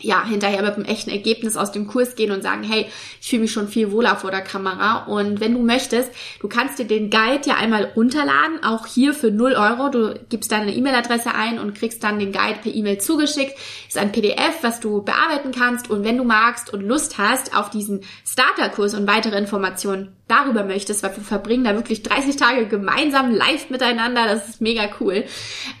ja, 0.00 0.24
hinterher 0.24 0.62
mit 0.62 0.74
einem 0.74 0.84
echten 0.84 1.10
Ergebnis 1.10 1.56
aus 1.56 1.72
dem 1.72 1.86
Kurs 1.86 2.14
gehen 2.14 2.30
und 2.30 2.42
sagen, 2.42 2.62
hey, 2.62 2.86
ich 3.20 3.28
fühle 3.28 3.42
mich 3.42 3.52
schon 3.52 3.68
viel 3.68 3.90
wohler 3.90 4.16
vor 4.16 4.30
der 4.30 4.42
Kamera. 4.42 5.04
Und 5.06 5.40
wenn 5.40 5.54
du 5.54 5.60
möchtest, 5.60 6.10
du 6.40 6.48
kannst 6.48 6.78
dir 6.78 6.86
den 6.86 7.10
Guide 7.10 7.48
ja 7.48 7.56
einmal 7.56 7.92
runterladen, 7.96 8.62
auch 8.62 8.86
hier 8.86 9.14
für 9.14 9.30
0 9.30 9.52
Euro. 9.54 9.88
Du 9.88 10.18
gibst 10.28 10.52
deine 10.52 10.74
E-Mail-Adresse 10.74 11.34
ein 11.34 11.58
und 11.58 11.74
kriegst 11.74 12.02
dann 12.04 12.18
den 12.18 12.32
Guide 12.32 12.60
per 12.62 12.74
E-Mail 12.74 12.98
zugeschickt. 12.98 13.54
Ist 13.88 13.98
ein 13.98 14.12
PDF, 14.12 14.62
was 14.62 14.80
du 14.80 15.02
bearbeiten 15.02 15.52
kannst. 15.52 15.90
Und 15.90 16.04
wenn 16.04 16.16
du 16.16 16.24
magst 16.24 16.72
und 16.72 16.82
Lust 16.82 17.18
hast 17.18 17.56
auf 17.56 17.70
diesen 17.70 18.02
Starterkurs 18.24 18.94
und 18.94 19.06
weitere 19.08 19.36
Informationen 19.36 20.14
darüber 20.28 20.62
möchtest, 20.62 21.02
weil 21.02 21.16
wir 21.16 21.24
verbringen 21.24 21.64
da 21.64 21.74
wirklich 21.74 22.02
30 22.02 22.36
Tage 22.36 22.66
gemeinsam 22.66 23.30
live 23.32 23.70
miteinander, 23.70 24.26
das 24.26 24.48
ist 24.48 24.60
mega 24.60 24.88
cool, 25.00 25.24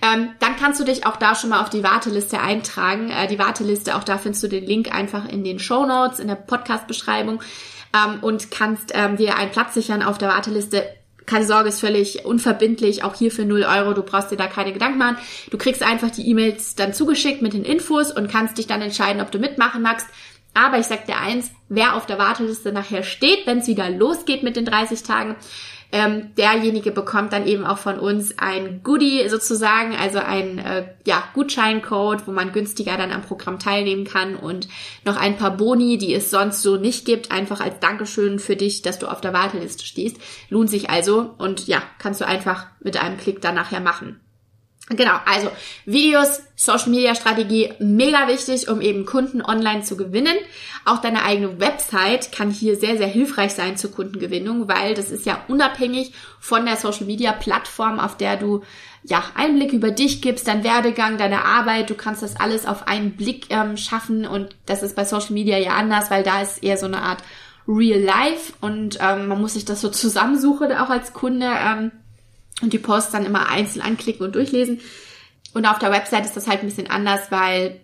ähm, 0.02 0.30
dann 0.40 0.56
kannst 0.56 0.80
du 0.80 0.84
dich 0.84 1.06
auch 1.06 1.16
da 1.16 1.34
schon 1.34 1.50
mal 1.50 1.60
auf 1.60 1.70
die 1.70 1.84
Warteliste 1.84 2.40
eintragen. 2.40 3.10
Äh, 3.10 3.28
die 3.28 3.38
Warteliste 3.38 3.94
auch 3.94 4.04
da 4.08 4.18
findest 4.18 4.42
du 4.42 4.48
den 4.48 4.64
Link 4.64 4.94
einfach 4.94 5.28
in 5.28 5.44
den 5.44 5.58
Show 5.58 5.86
Notes, 5.86 6.18
in 6.18 6.28
der 6.28 6.34
Podcast-Beschreibung 6.34 7.42
ähm, 7.94 8.18
und 8.22 8.50
kannst 8.50 8.92
ähm, 8.94 9.16
dir 9.16 9.36
einen 9.36 9.50
Platz 9.50 9.74
sichern 9.74 10.02
auf 10.02 10.18
der 10.18 10.28
Warteliste. 10.28 10.84
Keine 11.26 11.44
Sorge, 11.44 11.68
ist 11.68 11.80
völlig 11.80 12.24
unverbindlich, 12.24 13.04
auch 13.04 13.14
hier 13.14 13.30
für 13.30 13.44
0 13.44 13.64
Euro, 13.64 13.92
du 13.92 14.02
brauchst 14.02 14.30
dir 14.30 14.36
da 14.36 14.46
keine 14.46 14.72
Gedanken 14.72 14.98
machen. 14.98 15.18
Du 15.50 15.58
kriegst 15.58 15.82
einfach 15.82 16.10
die 16.10 16.26
E-Mails 16.26 16.74
dann 16.74 16.94
zugeschickt 16.94 17.42
mit 17.42 17.52
den 17.52 17.64
Infos 17.64 18.10
und 18.10 18.30
kannst 18.30 18.56
dich 18.56 18.66
dann 18.66 18.80
entscheiden, 18.80 19.20
ob 19.20 19.30
du 19.30 19.38
mitmachen 19.38 19.82
magst. 19.82 20.06
Aber 20.58 20.80
ich 20.80 20.86
sag 20.86 21.06
dir 21.06 21.18
eins, 21.18 21.52
wer 21.68 21.94
auf 21.94 22.06
der 22.06 22.18
Warteliste 22.18 22.72
nachher 22.72 23.04
steht, 23.04 23.46
wenn 23.46 23.58
es 23.58 23.68
wieder 23.68 23.88
losgeht 23.88 24.42
mit 24.42 24.56
den 24.56 24.64
30 24.64 25.04
Tagen, 25.04 25.36
ähm, 25.92 26.34
derjenige 26.36 26.90
bekommt 26.90 27.32
dann 27.32 27.46
eben 27.46 27.64
auch 27.64 27.78
von 27.78 28.00
uns 28.00 28.36
ein 28.38 28.82
Goodie 28.82 29.28
sozusagen, 29.28 29.94
also 29.94 30.18
ein 30.18 30.58
äh, 30.58 30.88
ja, 31.06 31.22
Gutscheincode, 31.32 32.26
wo 32.26 32.32
man 32.32 32.50
günstiger 32.50 32.96
dann 32.96 33.12
am 33.12 33.22
Programm 33.22 33.60
teilnehmen 33.60 34.04
kann 34.04 34.34
und 34.34 34.66
noch 35.04 35.16
ein 35.16 35.36
paar 35.36 35.56
Boni, 35.56 35.96
die 35.96 36.12
es 36.12 36.28
sonst 36.30 36.62
so 36.62 36.76
nicht 36.76 37.06
gibt, 37.06 37.30
einfach 37.30 37.60
als 37.60 37.78
Dankeschön 37.78 38.40
für 38.40 38.56
dich, 38.56 38.82
dass 38.82 38.98
du 38.98 39.06
auf 39.06 39.20
der 39.20 39.32
Warteliste 39.32 39.86
stehst. 39.86 40.16
Lohnt 40.50 40.70
sich 40.70 40.90
also 40.90 41.34
und 41.38 41.68
ja, 41.68 41.80
kannst 42.00 42.20
du 42.20 42.26
einfach 42.26 42.66
mit 42.80 43.00
einem 43.00 43.16
Klick 43.16 43.40
dann 43.40 43.54
nachher 43.54 43.80
machen. 43.80 44.18
Genau, 44.90 45.16
also 45.26 45.50
Videos, 45.84 46.40
Social 46.56 46.88
Media 46.88 47.14
Strategie, 47.14 47.74
mega 47.78 48.26
wichtig, 48.26 48.68
um 48.68 48.80
eben 48.80 49.04
Kunden 49.04 49.42
online 49.42 49.82
zu 49.82 49.98
gewinnen. 49.98 50.36
Auch 50.86 50.98
deine 50.98 51.24
eigene 51.24 51.60
Website 51.60 52.32
kann 52.32 52.50
hier 52.50 52.76
sehr, 52.76 52.96
sehr 52.96 53.06
hilfreich 53.06 53.52
sein 53.52 53.76
zur 53.76 53.92
Kundengewinnung, 53.92 54.66
weil 54.66 54.94
das 54.94 55.10
ist 55.10 55.26
ja 55.26 55.44
unabhängig 55.46 56.12
von 56.40 56.64
der 56.64 56.76
Social 56.76 57.04
Media 57.04 57.32
Plattform, 57.32 58.00
auf 58.00 58.16
der 58.16 58.38
du 58.38 58.62
ja 59.04 59.22
Einblick 59.34 59.74
über 59.74 59.90
dich 59.90 60.22
gibst, 60.22 60.48
dein 60.48 60.64
Werdegang, 60.64 61.18
deine 61.18 61.44
Arbeit. 61.44 61.90
Du 61.90 61.94
kannst 61.94 62.22
das 62.22 62.36
alles 62.36 62.64
auf 62.64 62.88
einen 62.88 63.12
Blick 63.12 63.46
ähm, 63.50 63.76
schaffen 63.76 64.26
und 64.26 64.56
das 64.64 64.82
ist 64.82 64.96
bei 64.96 65.04
Social 65.04 65.32
Media 65.32 65.58
ja 65.58 65.72
anders, 65.72 66.10
weil 66.10 66.22
da 66.22 66.40
ist 66.40 66.62
eher 66.62 66.78
so 66.78 66.86
eine 66.86 67.02
Art 67.02 67.22
Real 67.68 68.00
Life 68.00 68.54
und 68.62 68.98
ähm, 69.02 69.28
man 69.28 69.38
muss 69.38 69.52
sich 69.52 69.66
das 69.66 69.82
so 69.82 69.90
zusammensuchen, 69.90 70.72
auch 70.72 70.88
als 70.88 71.12
Kunde. 71.12 71.46
Ähm, 71.46 71.92
und 72.62 72.72
die 72.72 72.78
Posts 72.78 73.12
dann 73.12 73.26
immer 73.26 73.48
einzeln 73.48 73.82
anklicken 73.82 74.24
und 74.24 74.34
durchlesen. 74.34 74.80
Und 75.54 75.66
auf 75.66 75.78
der 75.78 75.92
Website 75.92 76.24
ist 76.24 76.36
das 76.36 76.46
halt 76.46 76.60
ein 76.60 76.68
bisschen 76.68 76.90
anders, 76.90 77.30
weil 77.30 77.80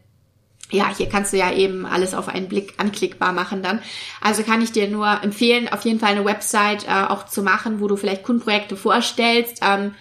ja, 0.71 0.95
hier 0.97 1.09
kannst 1.09 1.33
du 1.33 1.37
ja 1.37 1.53
eben 1.53 1.87
alles 1.87 2.15
auf 2.15 2.29
einen 2.29 2.49
Blick 2.49 2.75
anklickbar 2.79 3.33
machen 3.33 3.63
dann. 3.63 3.81
Also 4.21 4.43
kann 4.43 4.63
ich 4.63 4.73
dir 4.73 4.89
nur 4.89 5.23
empfehlen, 5.23 5.69
auf 5.73 5.85
jeden 5.85 6.01
Fall 6.01 6.13
eine 6.13 6.25
Website 6.25 6.87
äh, 6.89 7.05
auch 7.09 7.27
zu 7.27 7.43
machen, 7.43 7.81
wo 7.81 7.89
du 7.89 7.97
vielleicht 7.97 8.23
Kundenprojekte 8.23 8.77
vorstellst. 8.77 9.61
Ähm, 9.63 9.95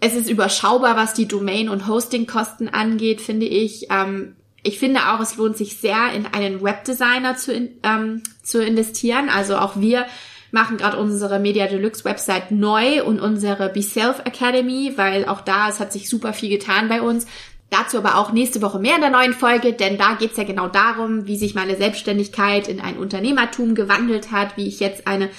es 0.00 0.14
ist 0.14 0.30
überschaubar, 0.30 0.96
was 0.96 1.14
die 1.14 1.28
Domain- 1.28 1.68
und 1.68 1.86
Hostingkosten 1.86 2.68
angeht, 2.68 3.20
finde 3.20 3.46
ich. 3.46 3.86
Ähm, 3.90 4.36
ich 4.62 4.78
finde 4.78 5.00
auch, 5.08 5.20
es 5.20 5.36
lohnt 5.36 5.56
sich 5.56 5.78
sehr, 5.78 6.12
in 6.12 6.26
einen 6.26 6.62
Webdesigner 6.62 7.36
zu, 7.36 7.70
ähm, 7.82 8.22
zu 8.42 8.62
investieren. 8.62 9.30
Also 9.30 9.56
auch 9.56 9.80
wir 9.80 10.06
machen 10.52 10.76
gerade 10.76 10.96
unsere 10.96 11.38
Media 11.38 11.66
Deluxe 11.66 12.04
Website 12.04 12.50
neu 12.50 13.04
und 13.04 13.20
unsere 13.20 13.68
Be 13.68 13.82
Self 13.82 14.20
Academy, 14.24 14.92
weil 14.96 15.26
auch 15.26 15.40
da, 15.40 15.68
es 15.68 15.80
hat 15.80 15.92
sich 15.92 16.08
super 16.08 16.32
viel 16.32 16.50
getan 16.50 16.88
bei 16.88 17.02
uns. 17.02 17.26
Dazu 17.70 17.98
aber 17.98 18.16
auch 18.16 18.32
nächste 18.32 18.62
Woche 18.62 18.80
mehr 18.80 18.96
in 18.96 19.00
der 19.00 19.10
neuen 19.10 19.32
Folge, 19.32 19.72
denn 19.72 19.96
da 19.96 20.14
geht's 20.14 20.36
ja 20.36 20.42
genau 20.42 20.66
darum, 20.66 21.26
wie 21.26 21.36
sich 21.36 21.54
meine 21.54 21.76
Selbstständigkeit 21.76 22.66
in 22.66 22.80
ein 22.80 22.98
Unternehmertum 22.98 23.76
gewandelt 23.76 24.32
hat, 24.32 24.56
wie 24.56 24.66
ich 24.66 24.80
jetzt 24.80 25.06
eine 25.06 25.30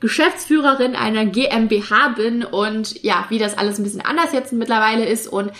Geschäftsführerin 0.00 0.96
einer 0.96 1.24
GmbH 1.24 2.08
bin 2.16 2.44
und 2.44 3.02
ja, 3.02 3.26
wie 3.28 3.38
das 3.38 3.56
alles 3.56 3.78
ein 3.78 3.84
bisschen 3.84 4.04
anders 4.04 4.32
jetzt 4.32 4.52
mittlerweile 4.52 5.06
ist. 5.06 5.28
Und 5.28 5.52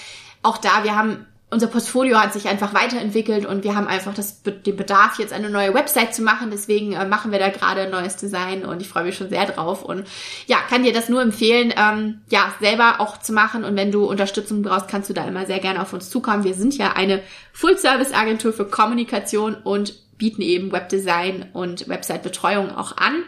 auch 0.42 0.59
da, 0.59 0.83
wir 0.83 0.97
haben 0.97 1.27
unser 1.49 1.69
Portfolio 1.69 2.19
hat 2.19 2.33
sich 2.33 2.49
einfach 2.49 2.75
weiterentwickelt 2.75 3.47
und 3.47 3.63
wir 3.63 3.77
haben 3.77 3.87
einfach 3.87 4.13
das, 4.13 4.43
den 4.43 4.77
Bedarf, 4.77 5.21
jetzt 5.21 5.33
eine 5.33 5.49
neue 5.49 5.75
Website 5.75 6.13
zu 6.13 6.23
machen. 6.23 6.51
Deswegen 6.51 6.93
äh, 6.93 7.07
machen 7.07 7.31
wir 7.31 7.39
da 7.39 7.51
gerade 7.51 7.83
ein 7.83 7.91
neues 7.91 8.17
Design 8.17 8.65
und 8.65 8.83
ich 8.83 8.89
freue 8.89 9.05
mich 9.05 9.17
schon 9.17 9.29
sehr 9.29 9.47
drauf. 9.47 9.85
Und 9.85 10.09
ja, 10.47 10.57
kann 10.69 10.83
dir 10.83 10.93
das 10.93 11.09
nur 11.09 11.23
empfehlen, 11.23 11.73
ähm, 11.77 12.21
ja, 12.29 12.53
selber 12.61 12.97
auch 13.01 13.19
zu 13.19 13.33
machen. 13.33 13.63
Und 13.63 13.77
wenn 13.77 13.93
du 13.93 14.07
Unterstützung 14.07 14.63
brauchst, 14.63 14.89
kannst 14.89 15.09
du 15.09 15.15
da 15.15 15.25
immer 15.25 15.47
sehr 15.47 15.61
gerne 15.61 15.81
auf 15.81 15.93
uns 15.93 16.11
zukommen. 16.11 16.43
Wir 16.43 16.55
sind 16.55 16.77
ja 16.77 16.95
eine 16.95 17.23
Full-Service-Agentur 17.53 18.53
für 18.53 18.65
Kommunikation 18.65 19.55
und 19.55 19.95
bieten 20.19 20.43
eben 20.43 20.73
Webdesign 20.73 21.47
und 21.53 21.89
Website-Betreuung 21.89 22.75
auch 22.75 22.97
an. 22.97 23.23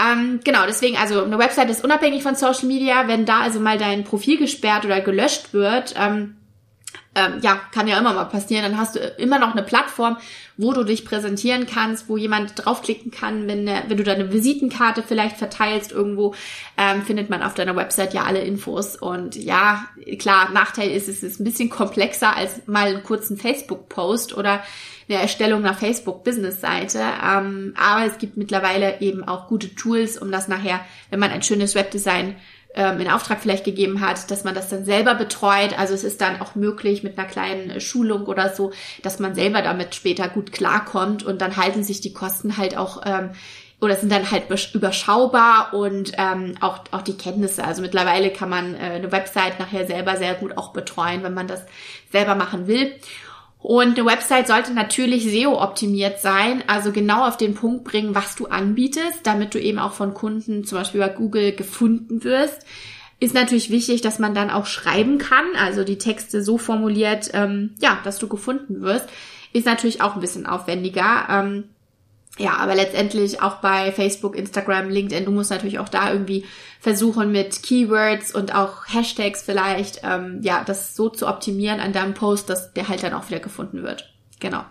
Ähm, 0.00 0.40
genau, 0.42 0.64
deswegen, 0.66 0.96
also 0.96 1.22
eine 1.22 1.38
Website 1.38 1.68
ist 1.68 1.84
unabhängig 1.84 2.22
von 2.22 2.36
Social 2.36 2.66
Media. 2.66 3.06
Wenn 3.06 3.26
da 3.26 3.40
also 3.40 3.60
mal 3.60 3.76
dein 3.76 4.04
Profil 4.04 4.38
gesperrt 4.38 4.86
oder 4.86 5.02
gelöscht 5.02 5.52
wird, 5.52 5.94
ähm, 5.98 6.36
ähm, 7.26 7.40
ja, 7.42 7.60
kann 7.72 7.88
ja 7.88 7.98
immer 7.98 8.12
mal 8.12 8.24
passieren. 8.24 8.64
Dann 8.64 8.78
hast 8.78 8.96
du 8.96 9.00
immer 9.18 9.38
noch 9.38 9.52
eine 9.52 9.62
Plattform, 9.62 10.16
wo 10.56 10.72
du 10.72 10.84
dich 10.84 11.04
präsentieren 11.04 11.66
kannst, 11.66 12.08
wo 12.08 12.16
jemand 12.16 12.52
draufklicken 12.56 13.10
kann, 13.10 13.46
wenn, 13.48 13.66
wenn 13.66 13.96
du 13.96 14.04
deine 14.04 14.32
Visitenkarte 14.32 15.02
vielleicht 15.02 15.36
verteilst 15.36 15.92
irgendwo, 15.92 16.34
ähm, 16.76 17.02
findet 17.02 17.30
man 17.30 17.42
auf 17.42 17.54
deiner 17.54 17.76
Website 17.76 18.14
ja 18.14 18.24
alle 18.24 18.40
Infos. 18.40 18.96
Und 18.96 19.36
ja, 19.36 19.86
klar, 20.18 20.50
Nachteil 20.50 20.90
ist, 20.90 21.08
es 21.08 21.22
ist 21.22 21.40
ein 21.40 21.44
bisschen 21.44 21.70
komplexer 21.70 22.36
als 22.36 22.66
mal 22.66 22.88
einen 22.88 23.02
kurzen 23.02 23.36
Facebook-Post 23.36 24.36
oder 24.36 24.62
eine 25.08 25.18
Erstellung 25.18 25.64
einer 25.64 25.74
Facebook-Business-Seite. 25.74 27.00
Ähm, 27.00 27.74
aber 27.76 28.06
es 28.06 28.18
gibt 28.18 28.36
mittlerweile 28.36 29.00
eben 29.00 29.24
auch 29.24 29.48
gute 29.48 29.74
Tools, 29.74 30.18
um 30.18 30.30
das 30.30 30.48
nachher, 30.48 30.80
wenn 31.10 31.20
man 31.20 31.30
ein 31.30 31.42
schönes 31.42 31.74
Webdesign 31.74 32.36
ähm, 32.74 33.00
in 33.00 33.10
Auftrag 33.10 33.40
vielleicht 33.40 33.64
gegeben 33.64 34.00
hat, 34.00 34.30
dass 34.30 34.44
man 34.44 34.54
das 34.54 34.68
dann 34.68 34.84
selber 34.84 35.14
betreut. 35.14 35.78
Also 35.78 35.94
es 35.94 36.04
ist 36.04 36.20
dann 36.20 36.40
auch 36.40 36.54
möglich 36.54 37.02
mit 37.02 37.18
einer 37.18 37.26
kleinen 37.26 37.80
Schulung 37.80 38.26
oder 38.26 38.54
so, 38.54 38.72
dass 39.02 39.18
man 39.18 39.34
selber 39.34 39.62
damit 39.62 39.94
später 39.94 40.28
gut 40.28 40.52
klarkommt 40.52 41.22
und 41.22 41.40
dann 41.40 41.56
halten 41.56 41.82
sich 41.82 42.00
die 42.00 42.12
Kosten 42.12 42.56
halt 42.56 42.76
auch 42.76 43.02
ähm, 43.04 43.30
oder 43.80 43.96
sind 43.96 44.12
dann 44.12 44.30
halt 44.30 44.44
überschaubar 44.74 45.72
und 45.72 46.12
ähm, 46.18 46.54
auch, 46.60 46.80
auch 46.90 47.02
die 47.02 47.16
Kenntnisse. 47.16 47.64
Also 47.64 47.80
mittlerweile 47.80 48.30
kann 48.30 48.50
man 48.50 48.74
äh, 48.74 48.78
eine 48.78 49.10
Website 49.10 49.58
nachher 49.58 49.86
selber 49.86 50.16
sehr 50.16 50.34
gut 50.34 50.56
auch 50.58 50.72
betreuen, 50.72 51.22
wenn 51.22 51.34
man 51.34 51.48
das 51.48 51.64
selber 52.12 52.34
machen 52.34 52.66
will. 52.66 52.92
Und 53.62 53.98
eine 53.98 54.06
Website 54.06 54.48
sollte 54.48 54.72
natürlich 54.72 55.24
SEO-optimiert 55.24 56.20
sein, 56.20 56.64
also 56.66 56.92
genau 56.92 57.26
auf 57.26 57.36
den 57.36 57.54
Punkt 57.54 57.84
bringen, 57.84 58.14
was 58.14 58.34
du 58.34 58.46
anbietest, 58.46 59.20
damit 59.24 59.54
du 59.54 59.60
eben 59.60 59.78
auch 59.78 59.92
von 59.92 60.14
Kunden, 60.14 60.64
zum 60.64 60.78
Beispiel 60.78 61.00
bei 61.00 61.10
Google, 61.10 61.52
gefunden 61.52 62.24
wirst. 62.24 62.64
Ist 63.18 63.34
natürlich 63.34 63.68
wichtig, 63.68 64.00
dass 64.00 64.18
man 64.18 64.34
dann 64.34 64.50
auch 64.50 64.64
schreiben 64.64 65.18
kann, 65.18 65.44
also 65.58 65.84
die 65.84 65.98
Texte 65.98 66.42
so 66.42 66.56
formuliert, 66.56 67.30
ähm, 67.34 67.74
ja, 67.80 67.98
dass 68.02 68.18
du 68.18 68.28
gefunden 68.28 68.80
wirst. 68.80 69.10
Ist 69.52 69.66
natürlich 69.66 70.00
auch 70.00 70.14
ein 70.14 70.22
bisschen 70.22 70.46
aufwendiger. 70.46 71.26
Ähm, 71.28 71.64
ja, 72.40 72.56
aber 72.56 72.74
letztendlich 72.74 73.42
auch 73.42 73.56
bei 73.56 73.92
Facebook, 73.92 74.34
Instagram, 74.34 74.88
LinkedIn, 74.88 75.26
du 75.26 75.30
musst 75.30 75.50
natürlich 75.50 75.78
auch 75.78 75.90
da 75.90 76.10
irgendwie 76.10 76.46
versuchen 76.80 77.30
mit 77.32 77.62
Keywords 77.62 78.34
und 78.34 78.54
auch 78.54 78.86
Hashtags 78.86 79.42
vielleicht, 79.42 80.00
ähm, 80.04 80.40
ja, 80.42 80.64
das 80.64 80.96
so 80.96 81.10
zu 81.10 81.28
optimieren 81.28 81.80
an 81.80 81.92
deinem 81.92 82.14
Post, 82.14 82.48
dass 82.48 82.72
der 82.72 82.88
halt 82.88 83.02
dann 83.02 83.12
auch 83.12 83.28
wieder 83.28 83.40
gefunden 83.40 83.82
wird. 83.82 84.10
Genau. 84.40 84.64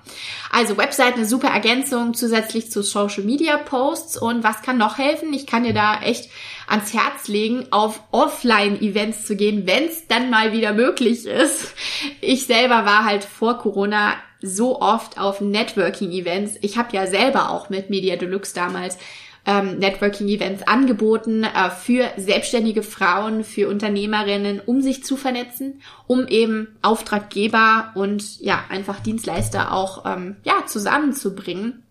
Also 0.51 0.77
Website 0.77 1.13
eine 1.13 1.27
super 1.27 1.49
Ergänzung 1.49 2.15
zusätzlich 2.15 2.71
zu 2.71 2.81
Social 2.81 3.23
Media 3.23 3.55
Posts. 3.57 4.17
Und 4.17 4.43
was 4.43 4.63
kann 4.63 4.79
noch 4.79 4.97
helfen? 4.97 5.31
Ich 5.31 5.45
kann 5.45 5.63
dir 5.63 5.75
da 5.75 6.01
echt 6.01 6.31
ans 6.67 6.91
Herz 6.91 7.27
legen, 7.27 7.67
auf 7.69 8.01
Offline-Events 8.09 9.25
zu 9.25 9.35
gehen, 9.35 9.67
wenn 9.67 9.83
es 9.83 10.07
dann 10.07 10.31
mal 10.31 10.53
wieder 10.53 10.73
möglich 10.73 11.27
ist. 11.27 11.75
Ich 12.19 12.47
selber 12.47 12.85
war 12.85 13.05
halt 13.05 13.23
vor 13.23 13.59
Corona 13.59 14.15
so 14.41 14.81
oft 14.81 15.19
auf 15.19 15.41
Networking-Events. 15.41 16.57
Ich 16.61 16.77
habe 16.77 16.95
ja 16.95 17.07
selber 17.07 17.49
auch 17.49 17.69
mit 17.69 17.89
Media 17.89 18.15
Deluxe 18.15 18.53
damals 18.53 18.97
ähm, 19.45 19.79
Networking-Events 19.79 20.67
angeboten 20.67 21.43
äh, 21.43 21.69
für 21.69 22.09
selbstständige 22.17 22.83
Frauen, 22.83 23.43
für 23.43 23.69
Unternehmerinnen, 23.69 24.61
um 24.65 24.81
sich 24.81 25.03
zu 25.03 25.17
vernetzen, 25.17 25.81
um 26.07 26.27
eben 26.27 26.77
Auftraggeber 26.81 27.91
und 27.95 28.39
ja 28.41 28.63
einfach 28.69 28.99
Dienstleister 28.99 29.73
auch 29.73 30.05
ähm, 30.05 30.35
ja 30.43 30.65
zusammenzubringen. 30.67 31.83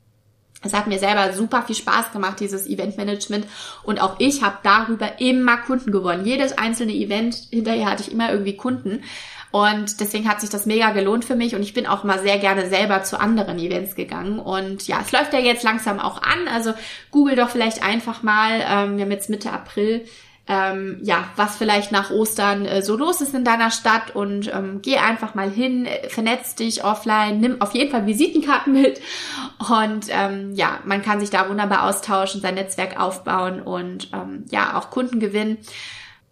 Es 0.62 0.72
hat 0.72 0.88
mir 0.88 0.98
selber 0.98 1.32
super 1.32 1.62
viel 1.62 1.76
Spaß 1.76 2.12
gemacht, 2.12 2.40
dieses 2.40 2.66
Eventmanagement. 2.66 3.46
Und 3.84 4.00
auch 4.00 4.16
ich 4.18 4.42
habe 4.42 4.58
darüber 4.64 5.20
immer 5.20 5.56
Kunden 5.58 5.92
gewonnen. 5.92 6.26
Jedes 6.26 6.58
einzelne 6.58 6.92
Event, 6.92 7.36
hinterher 7.50 7.90
hatte 7.90 8.02
ich 8.02 8.10
immer 8.10 8.32
irgendwie 8.32 8.56
Kunden. 8.56 9.04
Und 9.50 10.00
deswegen 10.00 10.28
hat 10.28 10.40
sich 10.40 10.50
das 10.50 10.66
mega 10.66 10.90
gelohnt 10.90 11.24
für 11.24 11.36
mich 11.36 11.54
und 11.54 11.62
ich 11.62 11.72
bin 11.72 11.86
auch 11.86 12.04
mal 12.04 12.18
sehr 12.18 12.38
gerne 12.38 12.68
selber 12.68 13.02
zu 13.02 13.18
anderen 13.18 13.58
Events 13.58 13.94
gegangen. 13.94 14.38
Und 14.38 14.86
ja, 14.86 15.00
es 15.00 15.12
läuft 15.12 15.32
ja 15.32 15.38
jetzt 15.38 15.62
langsam 15.62 16.00
auch 16.00 16.20
an. 16.22 16.48
Also 16.52 16.74
google 17.10 17.36
doch 17.36 17.48
vielleicht 17.48 17.82
einfach 17.82 18.22
mal, 18.22 18.60
ähm, 18.60 18.96
wir 18.96 19.04
haben 19.04 19.10
jetzt 19.10 19.30
Mitte 19.30 19.50
April, 19.50 20.04
ähm, 20.48 20.98
ja, 21.02 21.28
was 21.36 21.56
vielleicht 21.56 21.92
nach 21.92 22.10
Ostern 22.10 22.64
äh, 22.64 22.82
so 22.82 22.96
los 22.96 23.20
ist 23.20 23.34
in 23.34 23.44
deiner 23.44 23.70
Stadt 23.70 24.16
und 24.16 24.50
ähm, 24.52 24.80
geh 24.82 24.96
einfach 24.96 25.34
mal 25.34 25.50
hin, 25.50 25.86
vernetz 26.08 26.54
dich 26.54 26.84
offline, 26.84 27.38
nimm 27.38 27.60
auf 27.60 27.74
jeden 27.74 27.90
Fall 27.90 28.06
Visitenkarten 28.06 28.72
mit 28.82 29.00
und 29.58 30.06
ähm, 30.08 30.54
ja, 30.54 30.78
man 30.84 31.02
kann 31.02 31.20
sich 31.20 31.28
da 31.28 31.50
wunderbar 31.50 31.84
austauschen, 31.84 32.40
sein 32.40 32.54
Netzwerk 32.54 32.98
aufbauen 32.98 33.60
und 33.60 34.08
ähm, 34.14 34.46
ja, 34.50 34.78
auch 34.78 34.88
Kunden 34.88 35.20
gewinnen. 35.20 35.58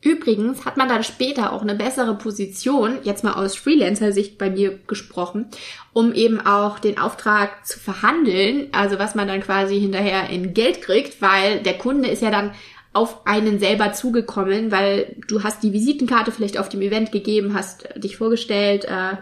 Übrigens 0.02 0.64
hat 0.64 0.76
man 0.76 0.88
dann 0.88 1.02
später 1.02 1.52
auch 1.52 1.62
eine 1.62 1.74
bessere 1.74 2.16
Position, 2.16 2.98
jetzt 3.02 3.24
mal 3.24 3.32
aus 3.32 3.56
Freelancer-Sicht 3.56 4.38
bei 4.38 4.50
mir 4.50 4.78
gesprochen, 4.86 5.46
um 5.92 6.12
eben 6.12 6.40
auch 6.40 6.78
den 6.78 6.98
Auftrag 6.98 7.66
zu 7.66 7.80
verhandeln, 7.80 8.68
also 8.72 8.98
was 8.98 9.14
man 9.14 9.26
dann 9.26 9.40
quasi 9.40 9.80
hinterher 9.80 10.28
in 10.30 10.54
Geld 10.54 10.82
kriegt, 10.82 11.20
weil 11.22 11.60
der 11.60 11.78
Kunde 11.78 12.08
ist 12.08 12.22
ja 12.22 12.30
dann 12.30 12.52
auf 12.92 13.26
einen 13.26 13.58
selber 13.58 13.92
zugekommen, 13.92 14.70
weil 14.70 15.16
du 15.28 15.42
hast 15.42 15.62
die 15.62 15.72
Visitenkarte 15.72 16.30
vielleicht 16.30 16.58
auf 16.58 16.68
dem 16.68 16.82
Event 16.82 17.10
gegeben, 17.12 17.54
hast 17.54 17.88
dich 17.96 18.16
vorgestellt, 18.16 18.84
äh, 18.84 19.16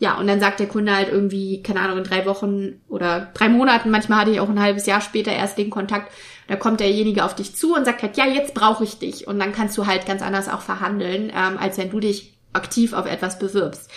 ja, 0.00 0.18
und 0.18 0.26
dann 0.26 0.40
sagt 0.40 0.60
der 0.60 0.66
Kunde 0.66 0.96
halt 0.96 1.10
irgendwie, 1.10 1.62
keine 1.62 1.80
Ahnung, 1.80 1.98
in 1.98 2.04
drei 2.04 2.24
Wochen 2.24 2.80
oder 2.88 3.30
drei 3.34 3.50
Monaten, 3.50 3.90
manchmal 3.90 4.20
hatte 4.20 4.30
ich 4.30 4.40
auch 4.40 4.48
ein 4.48 4.58
halbes 4.58 4.86
Jahr 4.86 5.02
später 5.02 5.30
erst 5.30 5.58
den 5.58 5.68
Kontakt, 5.68 6.10
da 6.48 6.56
kommt 6.56 6.80
derjenige 6.80 7.22
auf 7.22 7.34
dich 7.34 7.54
zu 7.54 7.76
und 7.76 7.84
sagt 7.84 8.02
halt, 8.02 8.16
ja, 8.16 8.26
jetzt 8.26 8.54
brauche 8.54 8.82
ich 8.82 8.98
dich. 8.98 9.28
Und 9.28 9.38
dann 9.38 9.52
kannst 9.52 9.76
du 9.76 9.86
halt 9.86 10.06
ganz 10.06 10.22
anders 10.22 10.48
auch 10.48 10.62
verhandeln, 10.62 11.30
ähm, 11.36 11.58
als 11.58 11.76
wenn 11.76 11.90
du 11.90 12.00
dich 12.00 12.32
aktiv 12.54 12.94
auf 12.94 13.04
etwas 13.04 13.38
bewirbst. 13.38 13.90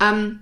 Ähm, 0.00 0.40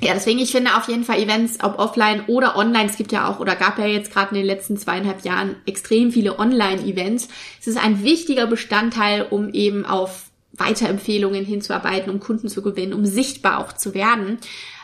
ja, 0.00 0.14
deswegen, 0.14 0.38
ich 0.38 0.52
finde 0.52 0.76
auf 0.76 0.88
jeden 0.88 1.04
Fall 1.04 1.18
Events, 1.18 1.58
ob 1.62 1.80
offline 1.80 2.22
oder 2.28 2.56
online, 2.56 2.86
es 2.86 2.96
gibt 2.96 3.10
ja 3.10 3.28
auch 3.28 3.40
oder 3.40 3.56
gab 3.56 3.78
ja 3.78 3.86
jetzt 3.86 4.12
gerade 4.12 4.30
in 4.30 4.36
den 4.36 4.46
letzten 4.46 4.76
zweieinhalb 4.76 5.24
Jahren 5.24 5.56
extrem 5.66 6.12
viele 6.12 6.38
Online-Events. 6.38 7.28
Es 7.60 7.66
ist 7.66 7.84
ein 7.84 8.04
wichtiger 8.04 8.46
Bestandteil, 8.46 9.26
um 9.28 9.50
eben 9.50 9.84
auf 9.84 10.30
Weiterempfehlungen 10.56 11.44
hinzuarbeiten, 11.44 12.12
um 12.12 12.20
Kunden 12.20 12.48
zu 12.48 12.62
gewinnen, 12.62 12.92
um 12.92 13.04
sichtbar 13.04 13.58
auch 13.58 13.72
zu 13.72 13.94
werden. 13.94 14.38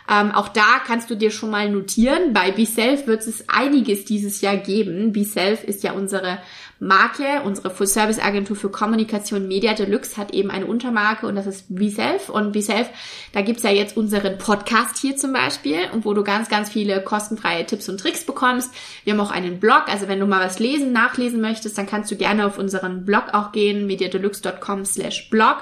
Ähm, 0.09 0.33
auch 0.33 0.49
da 0.49 0.81
kannst 0.85 1.11
du 1.11 1.15
dir 1.15 1.31
schon 1.31 1.51
mal 1.51 1.71
notieren. 1.71 2.33
Bei 2.33 2.51
BeSelf 2.51 3.07
wird 3.07 3.27
es 3.27 3.49
einiges 3.49 4.05
dieses 4.05 4.41
Jahr 4.41 4.57
geben. 4.57 5.13
BeSelf 5.13 5.63
ist 5.63 5.85
ja 5.85 5.93
unsere 5.93 6.39
Marke, 6.83 7.43
unsere 7.45 7.71
Full-Service-Agentur 7.71 8.57
für 8.57 8.71
Kommunikation 8.71 9.47
Media 9.47 9.75
Deluxe 9.75 10.16
hat 10.16 10.33
eben 10.33 10.51
eine 10.51 10.64
Untermarke 10.64 11.27
und 11.27 11.37
das 11.37 11.47
ist 11.47 11.66
BeSelf. 11.69 12.31
Und 12.31 12.53
BeSelf, 12.53 12.88
da 13.33 13.43
gibt's 13.43 13.62
ja 13.62 13.71
jetzt 13.71 13.99
unseren 13.99 14.38
Podcast 14.38 14.97
hier 14.97 15.14
zum 15.14 15.35
Beispiel 15.35 15.81
und 15.93 16.07
wo 16.07 16.14
du 16.14 16.25
ganz, 16.25 16.49
ganz 16.49 16.71
viele 16.71 17.03
kostenfreie 17.03 17.66
Tipps 17.66 17.90
und 17.90 18.01
Tricks 18.01 18.25
bekommst. 18.25 18.73
Wir 19.05 19.12
haben 19.12 19.21
auch 19.21 19.31
einen 19.31 19.61
Blog, 19.61 19.85
also 19.88 20.09
wenn 20.09 20.21
du 20.21 20.27
mal 20.27 20.45
was 20.45 20.59
lesen, 20.59 20.93
nachlesen 20.93 21.43
möchtest, 21.43 21.77
dann 21.77 21.87
kannst 21.87 22.11
du 22.11 22.16
gerne 22.16 22.47
auf 22.47 22.57
unseren 22.57 23.05
Blog 23.05 23.25
auch 23.35 23.53
gehen, 23.53 23.87
mediadeluxe.com 23.87 24.87
slash 24.87 25.29
blog. 25.29 25.59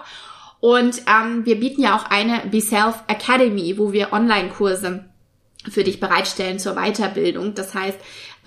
Und 0.60 1.02
ähm, 1.08 1.44
wir 1.44 1.58
bieten 1.58 1.82
ja 1.82 1.96
auch 1.96 2.04
eine 2.04 2.42
BeSelf 2.48 3.02
Academy, 3.08 3.76
wo 3.76 3.92
wir 3.92 4.12
Online-Kurse 4.12 5.04
für 5.68 5.84
dich 5.84 6.00
bereitstellen 6.00 6.58
zur 6.58 6.74
Weiterbildung. 6.74 7.54
Das 7.54 7.74
heißt, 7.74 7.98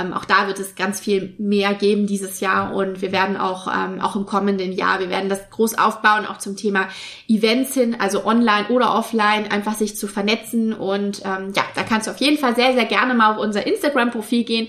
ähm, 0.02 0.14
auch 0.14 0.26
da 0.26 0.48
wird 0.48 0.60
es 0.60 0.76
ganz 0.76 1.00
viel 1.00 1.36
mehr 1.38 1.74
geben 1.74 2.08
dieses 2.08 2.40
Jahr 2.40 2.74
und 2.74 3.02
wir 3.02 3.12
werden 3.12 3.38
auch, 3.38 3.68
ähm, 3.68 4.02
auch 4.02 4.16
im 4.16 4.26
kommenden 4.26 4.72
Jahr, 4.72 5.00
wir 5.00 5.10
werden 5.10 5.30
das 5.30 5.50
groß 5.50 5.78
aufbauen, 5.78 6.26
auch 6.26 6.38
zum 6.38 6.58
Thema 6.58 6.88
Events 7.28 7.74
hin, 7.74 7.96
also 8.00 8.26
online 8.26 8.68
oder 8.70 8.96
offline, 8.96 9.52
einfach 9.52 9.76
sich 9.76 9.96
zu 9.96 10.08
vernetzen 10.08 10.74
und 10.74 11.22
ähm, 11.26 11.54
ja, 11.56 11.64
da 11.76 11.84
kannst 11.84 12.08
du 12.08 12.12
auf 12.12 12.18
jeden 12.18 12.38
Fall 12.38 12.56
sehr, 12.56 12.74
sehr 12.74 12.86
gerne 12.86 13.14
mal 13.14 13.34
auf 13.34 13.40
unser 13.40 13.66
Instagram-Profil 13.66 14.44
gehen 14.44 14.68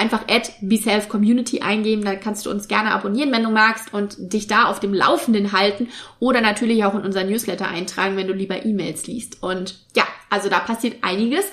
einfach 0.00 0.22
at 0.28 0.52
BeSelfCommunity 0.62 1.60
eingeben, 1.60 2.04
dann 2.04 2.20
kannst 2.20 2.46
du 2.46 2.50
uns 2.50 2.68
gerne 2.68 2.92
abonnieren, 2.92 3.32
wenn 3.32 3.42
du 3.42 3.50
magst 3.50 3.92
und 3.92 4.32
dich 4.32 4.46
da 4.46 4.64
auf 4.64 4.80
dem 4.80 4.94
Laufenden 4.94 5.52
halten 5.52 5.88
oder 6.18 6.40
natürlich 6.40 6.84
auch 6.84 6.94
in 6.94 7.02
unser 7.02 7.24
Newsletter 7.24 7.68
eintragen, 7.68 8.16
wenn 8.16 8.26
du 8.26 8.32
lieber 8.32 8.64
E-Mails 8.64 9.06
liest. 9.06 9.42
Und 9.42 9.78
ja, 9.94 10.04
also 10.30 10.48
da 10.48 10.60
passiert 10.60 10.98
einiges. 11.02 11.44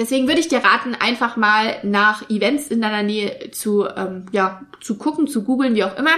Deswegen 0.00 0.28
würde 0.28 0.40
ich 0.40 0.48
dir 0.48 0.64
raten, 0.64 0.94
einfach 0.94 1.36
mal 1.36 1.76
nach 1.82 2.30
Events 2.30 2.68
in 2.68 2.80
deiner 2.80 3.02
Nähe 3.02 3.50
zu, 3.50 3.86
ähm, 3.86 4.24
ja, 4.32 4.62
zu 4.80 4.96
gucken, 4.96 5.28
zu 5.28 5.44
googeln, 5.44 5.74
wie 5.74 5.84
auch 5.84 5.98
immer. 5.98 6.12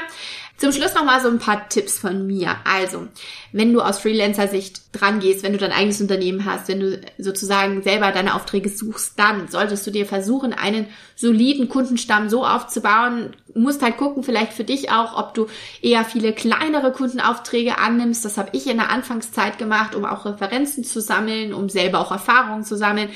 Zum 0.57 0.71
Schluss 0.71 0.95
noch 0.95 1.05
mal 1.05 1.21
so 1.21 1.27
ein 1.27 1.41
paar 1.41 1.69
Tipps 1.69 1.99
von 1.99 2.25
mir. 2.25 2.55
Also, 2.63 3.09
wenn 3.51 3.73
du 3.73 3.81
aus 3.81 3.99
Freelancer-Sicht 3.99 4.83
dran 4.93 5.19
gehst, 5.19 5.43
wenn 5.43 5.51
du 5.51 5.59
dein 5.59 5.73
eigenes 5.73 6.01
Unternehmen 6.01 6.45
hast, 6.45 6.69
wenn 6.69 6.79
du 6.79 7.01
sozusagen 7.19 7.83
selber 7.83 8.13
deine 8.13 8.37
Aufträge 8.37 8.69
suchst, 8.69 9.19
dann 9.19 9.49
solltest 9.49 9.85
du 9.85 9.91
dir 9.91 10.07
versuchen, 10.07 10.53
einen 10.53 10.87
soliden 11.17 11.69
Kundenstamm 11.69 12.29
so 12.29 12.47
aufzubauen. 12.47 13.35
Musst 13.53 13.83
halt 13.83 13.97
gucken, 13.97 14.23
vielleicht 14.23 14.53
für 14.53 14.63
dich 14.63 14.93
auch, 14.93 15.19
ob 15.19 15.35
du 15.35 15.49
eher 15.81 16.05
viele 16.05 16.33
kleinere 16.33 16.93
Kundenaufträge 16.93 17.79
annimmst. 17.79 18.25
Das 18.25 18.39
habe 18.39 18.51
ich 18.53 18.69
in 18.69 18.77
der 18.77 18.91
Anfangszeit 18.91 19.59
gemacht, 19.59 19.97
um 19.97 20.05
auch 20.05 20.25
Referenzen 20.25 20.85
zu 20.85 21.01
sammeln, 21.01 21.53
um 21.53 21.69
selber 21.69 21.99
auch 21.99 22.13
Erfahrungen 22.13 22.63
zu 22.63 22.77
sammeln 22.77 23.11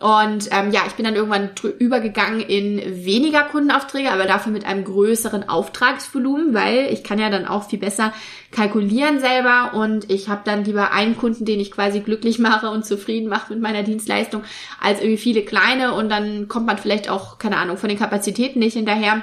Und 0.00 0.48
ähm, 0.52 0.70
ja, 0.70 0.82
ich 0.86 0.92
bin 0.92 1.04
dann 1.04 1.16
irgendwann 1.16 1.50
übergegangen 1.80 2.40
in 2.40 3.04
weniger 3.04 3.42
Kundenaufträge, 3.42 4.12
aber 4.12 4.26
dafür 4.26 4.52
mit 4.52 4.64
einem 4.64 4.84
größeren 4.84 5.48
Auftragsvolumen, 5.48 6.54
weil 6.54 6.92
ich 6.92 7.02
kann 7.02 7.18
ja 7.18 7.30
dann 7.30 7.48
auch 7.48 7.68
viel 7.68 7.80
besser 7.80 8.12
kalkulieren 8.52 9.18
selber 9.18 9.72
und 9.74 10.08
ich 10.08 10.28
habe 10.28 10.42
dann 10.44 10.64
lieber 10.64 10.92
einen 10.92 11.16
Kunden, 11.16 11.44
den 11.44 11.58
ich 11.58 11.72
quasi 11.72 11.98
glücklich 11.98 12.38
mache 12.38 12.70
und 12.70 12.86
zufrieden 12.86 13.28
mache 13.28 13.52
mit 13.52 13.60
meiner 13.60 13.82
Dienstleistung, 13.82 14.44
als 14.80 15.00
irgendwie 15.00 15.18
viele 15.18 15.42
kleine 15.42 15.92
und 15.94 16.08
dann 16.10 16.46
kommt 16.46 16.66
man 16.66 16.78
vielleicht 16.78 17.10
auch, 17.10 17.38
keine 17.38 17.56
Ahnung, 17.56 17.76
von 17.76 17.88
den 17.88 17.98
Kapazitäten 17.98 18.60
nicht 18.60 18.74
hinterher. 18.74 19.22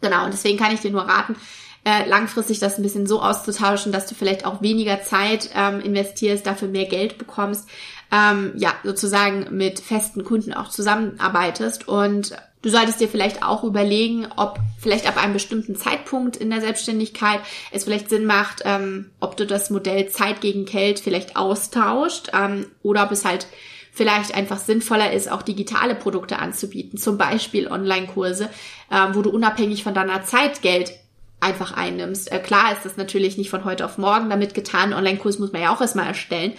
Genau, 0.00 0.24
und 0.24 0.34
deswegen 0.34 0.58
kann 0.58 0.74
ich 0.74 0.80
dir 0.80 0.90
nur 0.90 1.02
raten, 1.02 1.36
äh, 1.84 2.08
langfristig 2.08 2.58
das 2.58 2.78
ein 2.78 2.82
bisschen 2.82 3.06
so 3.06 3.22
auszutauschen, 3.22 3.92
dass 3.92 4.06
du 4.06 4.14
vielleicht 4.14 4.44
auch 4.44 4.60
weniger 4.60 5.02
Zeit 5.02 5.50
ähm, 5.54 5.80
investierst, 5.80 6.46
dafür 6.46 6.68
mehr 6.68 6.86
Geld 6.86 7.18
bekommst, 7.18 7.68
ähm, 8.14 8.52
ja, 8.56 8.72
sozusagen 8.84 9.56
mit 9.56 9.80
festen 9.80 10.24
Kunden 10.24 10.54
auch 10.54 10.68
zusammenarbeitest 10.68 11.88
und 11.88 12.36
Du 12.62 12.70
solltest 12.70 12.98
dir 12.98 13.08
vielleicht 13.08 13.42
auch 13.42 13.62
überlegen, 13.62 14.26
ob 14.36 14.58
vielleicht 14.78 15.06
ab 15.06 15.22
einem 15.22 15.34
bestimmten 15.34 15.76
Zeitpunkt 15.76 16.38
in 16.38 16.48
der 16.48 16.62
Selbstständigkeit 16.62 17.40
es 17.72 17.84
vielleicht 17.84 18.08
Sinn 18.08 18.24
macht, 18.24 18.62
ähm, 18.64 19.10
ob 19.20 19.36
du 19.36 19.46
das 19.46 19.68
Modell 19.68 20.08
Zeit 20.08 20.40
gegen 20.40 20.64
Geld 20.64 20.98
vielleicht 20.98 21.36
austauscht 21.36 22.30
ähm, 22.32 22.64
oder 22.82 23.04
ob 23.04 23.12
es 23.12 23.26
halt 23.26 23.48
vielleicht 23.92 24.34
einfach 24.34 24.56
sinnvoller 24.56 25.12
ist, 25.12 25.30
auch 25.30 25.42
digitale 25.42 25.94
Produkte 25.94 26.38
anzubieten, 26.38 26.98
zum 26.98 27.18
Beispiel 27.18 27.68
Online-Kurse, 27.68 28.48
ähm, 28.90 29.14
wo 29.14 29.20
du 29.20 29.28
unabhängig 29.28 29.84
von 29.84 29.92
deiner 29.92 30.24
Zeit 30.24 30.62
Geld 30.62 30.94
einfach 31.40 31.76
einnimmst. 31.76 32.32
Äh, 32.32 32.38
klar 32.38 32.72
ist 32.72 32.86
das 32.86 32.96
natürlich 32.96 33.36
nicht 33.36 33.50
von 33.50 33.66
heute 33.66 33.84
auf 33.84 33.98
morgen 33.98 34.30
damit 34.30 34.54
getan. 34.54 34.94
Online-Kurs 34.94 35.38
muss 35.38 35.52
man 35.52 35.60
ja 35.60 35.74
auch 35.74 35.82
erstmal 35.82 36.06
erstellen. 36.06 36.54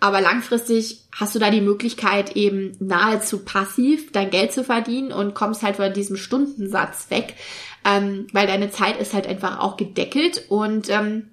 Aber 0.00 0.20
langfristig 0.20 1.00
hast 1.12 1.34
du 1.34 1.38
da 1.38 1.50
die 1.50 1.60
Möglichkeit, 1.60 2.36
eben 2.36 2.76
nahezu 2.78 3.44
passiv 3.44 4.12
dein 4.12 4.30
Geld 4.30 4.52
zu 4.52 4.62
verdienen 4.62 5.12
und 5.12 5.34
kommst 5.34 5.62
halt 5.62 5.76
von 5.76 5.92
diesem 5.92 6.16
Stundensatz 6.16 7.10
weg, 7.10 7.34
ähm, 7.84 8.28
weil 8.32 8.46
deine 8.46 8.70
Zeit 8.70 9.00
ist 9.00 9.12
halt 9.12 9.26
einfach 9.26 9.58
auch 9.58 9.76
gedeckelt 9.76 10.44
und 10.48 10.88
ähm, 10.88 11.30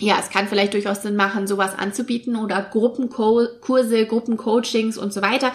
ja, 0.00 0.16
es 0.18 0.28
kann 0.28 0.48
vielleicht 0.48 0.74
durchaus 0.74 1.02
Sinn 1.02 1.14
machen, 1.14 1.46
sowas 1.46 1.78
anzubieten 1.78 2.36
oder 2.36 2.60
Gruppenkurse, 2.62 4.06
Gruppencoachings 4.06 4.98
und 4.98 5.12
so 5.12 5.22
weiter. 5.22 5.52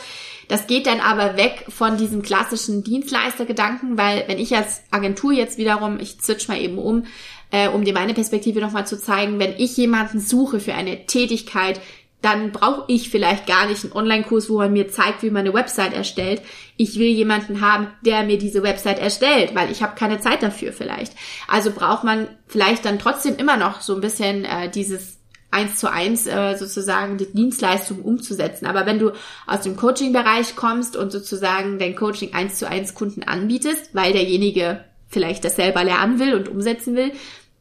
Das 0.48 0.66
geht 0.66 0.88
dann 0.88 1.02
aber 1.02 1.36
weg 1.36 1.66
von 1.68 1.98
diesem 1.98 2.22
klassischen 2.22 2.84
Dienstleistergedanken, 2.84 3.98
weil 3.98 4.24
wenn 4.28 4.40
ich 4.40 4.56
als 4.56 4.82
Agentur 4.92 5.34
jetzt 5.34 5.58
wiederum, 5.58 6.00
ich 6.00 6.18
switch 6.22 6.48
mal 6.48 6.60
eben 6.60 6.78
um, 6.78 7.06
äh, 7.52 7.68
um 7.68 7.84
dir 7.84 7.94
meine 7.94 8.14
Perspektive 8.14 8.62
nochmal 8.62 8.88
zu 8.88 8.98
zeigen, 8.98 9.40
wenn 9.40 9.56
ich 9.58 9.76
jemanden 9.76 10.22
suche 10.22 10.60
für 10.62 10.74
eine 10.74 11.06
Tätigkeit, 11.06 11.82
dann 12.22 12.52
brauche 12.52 12.84
ich 12.88 13.10
vielleicht 13.10 13.48
gar 13.48 13.68
nicht 13.68 13.84
einen 13.84 13.94
Online-Kurs, 13.94 14.50
wo 14.50 14.58
man 14.58 14.74
mir 14.74 14.90
zeigt, 14.90 15.24
wie 15.24 15.30
man 15.30 15.46
eine 15.46 15.54
Website 15.54 15.94
erstellt. 15.94 16.42
Ich 16.76 17.00
will 17.00 17.08
jemanden 17.08 17.62
haben, 17.62 17.88
der 18.06 18.24
mir 18.24 18.38
diese 18.38 18.62
Website 18.62 19.00
erstellt, 19.00 19.56
weil 19.56 19.72
ich 19.72 19.82
habe 19.82 19.96
keine 19.96 20.20
Zeit 20.20 20.44
dafür 20.44 20.74
vielleicht. 20.74 21.14
Also 21.48 21.72
braucht 21.72 22.04
man 22.04 22.28
vielleicht 22.48 22.84
dann 22.84 23.00
trotzdem 23.00 23.38
immer 23.38 23.56
noch 23.56 23.82
so 23.82 23.96
ein 23.96 24.02
bisschen 24.02 24.44
äh, 24.44 24.70
dieses 24.70 25.20
eins 25.52 25.78
zu 25.78 25.92
eins 25.92 26.28
äh, 26.28 26.56
sozusagen 26.58 27.18
die 27.18 27.32
Dienstleistung 27.32 28.02
umzusetzen. 28.02 28.66
Aber 28.66 28.86
wenn 28.86 29.00
du 29.00 29.12
aus 29.48 29.62
dem 29.62 29.78
Coaching-Bereich 29.78 30.56
kommst 30.56 30.96
und 30.96 31.12
sozusagen 31.12 31.80
dein 31.80 31.96
Coaching 31.96 32.34
eins 32.34 32.56
zu 32.56 32.68
eins 32.68 32.94
Kunden 32.94 33.24
anbietest, 33.24 33.96
weil 33.96 34.14
derjenige 34.14 34.84
vielleicht 35.08 35.44
das 35.44 35.56
selber 35.56 35.84
lernen 35.84 36.20
will 36.20 36.36
und 36.36 36.50
umsetzen 36.50 36.96
will, 36.96 37.12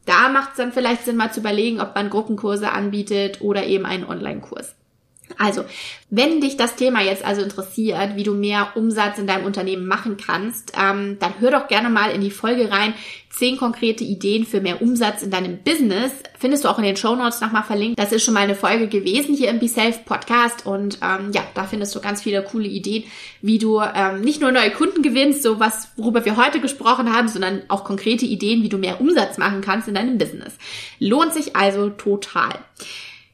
da 0.08 0.28
macht 0.30 0.52
es 0.52 0.56
dann 0.56 0.72
vielleicht 0.72 1.04
Sinn, 1.04 1.16
mal 1.16 1.32
zu 1.32 1.40
überlegen, 1.40 1.80
ob 1.80 1.94
man 1.94 2.08
Gruppenkurse 2.10 2.72
anbietet 2.72 3.40
oder 3.40 3.66
eben 3.66 3.84
einen 3.84 4.04
Online-Kurs. 4.04 4.74
Also, 5.36 5.64
wenn 6.10 6.40
dich 6.40 6.56
das 6.56 6.76
Thema 6.76 7.02
jetzt 7.02 7.24
also 7.24 7.42
interessiert, 7.42 8.16
wie 8.16 8.22
du 8.22 8.32
mehr 8.32 8.72
Umsatz 8.76 9.18
in 9.18 9.26
deinem 9.26 9.44
Unternehmen 9.44 9.86
machen 9.86 10.16
kannst, 10.16 10.72
ähm, 10.78 11.18
dann 11.20 11.34
hör 11.38 11.50
doch 11.50 11.68
gerne 11.68 11.90
mal 11.90 12.10
in 12.10 12.22
die 12.22 12.30
Folge 12.30 12.70
rein. 12.70 12.94
Zehn 13.30 13.58
konkrete 13.58 14.04
Ideen 14.04 14.46
für 14.46 14.60
mehr 14.60 14.80
Umsatz 14.80 15.22
in 15.22 15.30
deinem 15.30 15.58
Business. 15.58 16.12
Findest 16.38 16.64
du 16.64 16.68
auch 16.68 16.78
in 16.78 16.84
den 16.84 16.96
Show 16.96 17.14
Notes 17.14 17.40
nochmal 17.40 17.62
verlinkt. 17.62 17.98
Das 17.98 18.10
ist 18.10 18.24
schon 18.24 18.34
mal 18.34 18.40
eine 18.40 18.54
Folge 18.54 18.88
gewesen 18.88 19.34
hier 19.34 19.50
im 19.50 19.58
Be 19.58 19.68
Self 19.68 20.04
Podcast 20.06 20.66
und 20.66 20.98
ähm, 21.02 21.30
ja, 21.32 21.42
da 21.54 21.64
findest 21.64 21.94
du 21.94 22.00
ganz 22.00 22.22
viele 22.22 22.42
coole 22.42 22.68
Ideen, 22.68 23.04
wie 23.42 23.58
du 23.58 23.80
ähm, 23.80 24.22
nicht 24.22 24.40
nur 24.40 24.50
neue 24.50 24.70
Kunden 24.70 25.02
gewinnst, 25.02 25.42
so 25.42 25.60
was, 25.60 25.90
worüber 25.96 26.24
wir 26.24 26.36
heute 26.36 26.60
gesprochen 26.60 27.12
haben, 27.12 27.28
sondern 27.28 27.62
auch 27.68 27.84
konkrete 27.84 28.24
Ideen, 28.24 28.62
wie 28.62 28.70
du 28.70 28.78
mehr 28.78 29.00
Umsatz 29.00 29.36
machen 29.36 29.60
kannst 29.60 29.88
in 29.88 29.94
deinem 29.94 30.16
Business. 30.16 30.54
Lohnt 30.98 31.34
sich 31.34 31.54
also 31.54 31.90
total. 31.90 32.58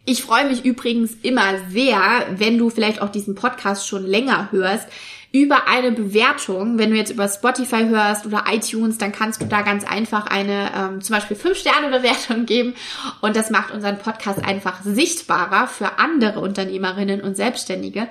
Ich 0.07 0.23
freue 0.23 0.47
mich 0.47 0.65
übrigens 0.65 1.13
immer 1.23 1.59
sehr, 1.71 1.99
wenn 2.37 2.59
du 2.59 2.69
vielleicht 2.69 3.01
auch 3.01 3.09
diesen 3.09 3.35
Podcast 3.35 3.89
schon 3.89 4.05
länger 4.05 4.49
hörst, 4.53 4.87
über 5.35 5.67
eine 5.67 5.91
Bewertung. 5.91 6.79
Wenn 6.79 6.91
du 6.91 6.97
jetzt 6.97 7.11
über 7.11 7.27
Spotify 7.27 7.87
hörst 7.89 8.25
oder 8.25 8.45
iTunes, 8.53 8.99
dann 8.99 9.11
kannst 9.11 9.43
du 9.43 9.47
da 9.47 9.63
ganz 9.63 9.83
einfach 9.85 10.27
eine 10.27 10.71
ähm, 10.77 11.01
zum 11.01 11.17
Beispiel 11.17 11.37
5-Sterne-Bewertung 11.37 12.47
geben. 12.47 12.75
Und 13.21 13.35
das 13.35 13.51
macht 13.51 13.73
unseren 13.73 13.99
Podcast 13.99 14.45
einfach 14.45 14.83
sichtbarer 14.85 15.67
für 15.67 15.99
andere 15.99 16.39
Unternehmerinnen 16.39 17.21
und 17.21 17.37
Selbstständige. 17.37 18.07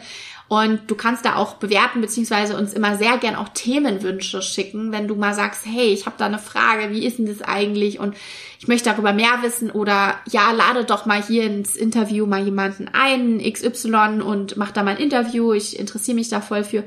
Und 0.54 0.82
du 0.86 0.94
kannst 0.94 1.26
da 1.26 1.36
auch 1.38 1.56
bewerten, 1.56 2.00
beziehungsweise 2.00 2.56
uns 2.56 2.74
immer 2.74 2.96
sehr 2.96 3.18
gern 3.18 3.36
auch 3.36 3.50
Themenwünsche 3.50 4.44
schicken, 4.44 4.92
wenn 4.92 5.08
du 5.08 5.16
mal 5.16 5.34
sagst, 5.34 5.66
hey, 5.66 5.88
ich 5.88 6.06
habe 6.06 6.18
da 6.20 6.28
eine 6.28 6.38
Frage, 6.38 6.92
wie 6.92 7.08
ist 7.08 7.18
denn 7.18 7.26
das 7.26 7.42
eigentlich? 7.42 8.00
Und 8.00 8.16
ich 8.60 8.68
möchte 8.68 8.92
darüber 8.92 9.14
mehr 9.14 9.42
wissen 9.42 9.72
oder 9.72 10.14
ja, 10.30 10.52
lade 10.52 10.86
doch 10.86 11.08
mal 11.08 11.24
hier 11.24 11.46
ins 11.46 11.76
Interview 11.76 12.28
mal 12.28 12.44
jemanden 12.44 12.88
ein, 12.94 13.40
XY 13.40 14.22
und 14.22 14.56
mach 14.56 14.70
da 14.70 14.84
mal 14.84 14.92
ein 14.92 15.02
Interview, 15.02 15.54
ich 15.54 15.80
interessiere 15.80 16.14
mich 16.14 16.30
da 16.30 16.40
voll 16.40 16.64
für. 16.64 16.84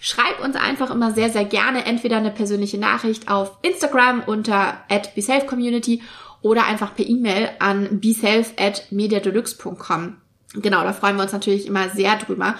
Schreib 0.00 0.38
uns 0.44 0.54
einfach 0.54 0.92
immer 0.92 1.10
sehr, 1.10 1.30
sehr 1.30 1.44
gerne 1.44 1.86
entweder 1.86 2.18
eine 2.18 2.30
persönliche 2.30 2.78
Nachricht 2.78 3.28
auf 3.28 3.58
Instagram 3.62 4.22
unter 4.26 4.84
at 4.88 5.16
beselfcommunity 5.16 6.02
oder 6.40 6.66
einfach 6.66 6.94
per 6.94 7.04
E-Mail 7.04 7.48
an 7.58 7.98
beself 7.98 8.52
at 8.56 8.86
mediadeluxe.com. 8.92 10.18
Genau, 10.54 10.84
da 10.84 10.92
freuen 10.92 11.16
wir 11.16 11.24
uns 11.24 11.32
natürlich 11.32 11.66
immer 11.66 11.88
sehr 11.88 12.14
drüber. 12.14 12.54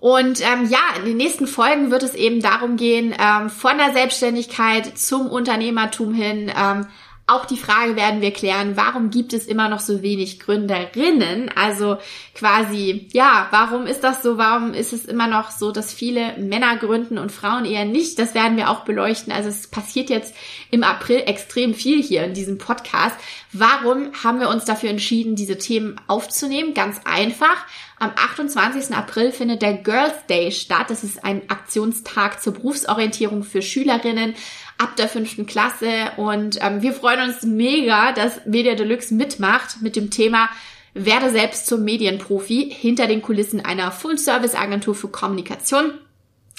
Und 0.00 0.40
ähm, 0.40 0.66
ja, 0.70 0.78
in 0.98 1.04
den 1.04 1.18
nächsten 1.18 1.46
Folgen 1.46 1.90
wird 1.90 2.02
es 2.02 2.14
eben 2.14 2.40
darum 2.40 2.76
gehen, 2.76 3.14
ähm, 3.20 3.50
von 3.50 3.76
der 3.76 3.92
Selbstständigkeit 3.92 4.98
zum 4.98 5.28
Unternehmertum 5.28 6.14
hin. 6.14 6.50
Ähm, 6.56 6.86
auch 7.30 7.44
die 7.44 7.56
Frage 7.56 7.96
werden 7.96 8.20
wir 8.20 8.32
klären, 8.32 8.76
warum 8.76 9.10
gibt 9.10 9.32
es 9.32 9.46
immer 9.46 9.68
noch 9.68 9.80
so 9.80 10.02
wenig 10.02 10.40
Gründerinnen? 10.40 11.50
Also 11.54 11.98
quasi, 12.34 13.08
ja, 13.12 13.48
warum 13.50 13.86
ist 13.86 14.02
das 14.02 14.22
so? 14.22 14.36
Warum 14.38 14.74
ist 14.74 14.92
es 14.92 15.04
immer 15.04 15.26
noch 15.26 15.50
so, 15.50 15.72
dass 15.72 15.92
viele 15.92 16.36
Männer 16.38 16.76
gründen 16.76 17.18
und 17.18 17.32
Frauen 17.32 17.64
eher 17.64 17.84
nicht? 17.84 18.18
Das 18.18 18.34
werden 18.34 18.56
wir 18.56 18.70
auch 18.70 18.80
beleuchten. 18.80 19.32
Also 19.32 19.48
es 19.48 19.68
passiert 19.68 20.10
jetzt 20.10 20.34
im 20.70 20.82
April 20.82 21.22
extrem 21.26 21.74
viel 21.74 22.02
hier 22.02 22.24
in 22.24 22.34
diesem 22.34 22.58
Podcast. 22.58 23.16
Warum 23.52 24.12
haben 24.22 24.40
wir 24.40 24.48
uns 24.48 24.64
dafür 24.64 24.90
entschieden, 24.90 25.36
diese 25.36 25.58
Themen 25.58 26.00
aufzunehmen? 26.06 26.74
Ganz 26.74 27.00
einfach. 27.04 27.66
Am 27.98 28.12
28. 28.16 28.96
April 28.96 29.30
findet 29.30 29.60
der 29.60 29.74
Girls 29.74 30.14
Day 30.28 30.52
statt. 30.52 30.86
Das 30.88 31.04
ist 31.04 31.22
ein 31.22 31.50
Aktionstag 31.50 32.40
zur 32.40 32.54
Berufsorientierung 32.54 33.42
für 33.42 33.60
Schülerinnen 33.60 34.34
ab 34.80 34.96
der 34.96 35.08
fünften 35.08 35.46
Klasse. 35.46 36.12
Und 36.16 36.58
ähm, 36.62 36.82
wir 36.82 36.92
freuen 36.92 37.28
uns 37.28 37.42
mega, 37.42 38.12
dass 38.12 38.46
Media 38.46 38.74
Deluxe 38.74 39.14
mitmacht 39.14 39.82
mit 39.82 39.96
dem 39.96 40.10
Thema 40.10 40.48
werde 40.92 41.30
selbst 41.30 41.66
zum 41.66 41.84
Medienprofi 41.84 42.74
hinter 42.76 43.06
den 43.06 43.22
Kulissen 43.22 43.64
einer 43.64 43.92
Full-Service-Agentur 43.92 44.94
für 44.94 45.08
Kommunikation. 45.08 45.92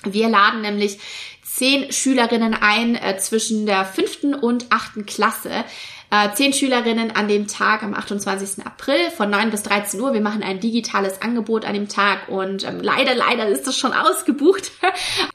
Wir 0.03 0.29
laden 0.29 0.61
nämlich 0.61 0.99
zehn 1.43 1.91
Schülerinnen 1.91 2.53
ein 2.53 2.95
äh, 2.95 3.17
zwischen 3.17 3.65
der 3.65 3.85
fünften 3.85 4.33
und 4.33 4.67
achten 4.69 5.05
Klasse, 5.05 5.65
äh, 6.11 6.29
zehn 6.33 6.51
Schülerinnen 6.51 7.11
an 7.11 7.29
dem 7.29 7.47
Tag 7.47 7.83
am 7.83 7.93
28. 7.93 8.65
April 8.65 9.09
von 9.15 9.29
9 9.29 9.49
bis 9.49 9.63
13 9.63 9.99
Uhr. 9.99 10.13
Wir 10.13 10.19
machen 10.19 10.43
ein 10.43 10.59
digitales 10.59 11.21
Angebot 11.21 11.63
an 11.63 11.73
dem 11.73 11.87
Tag 11.87 12.27
und 12.27 12.67
ähm, 12.67 12.81
leider, 12.81 13.15
leider 13.15 13.47
ist 13.47 13.65
das 13.65 13.77
schon 13.77 13.93
ausgebucht. 13.93 14.71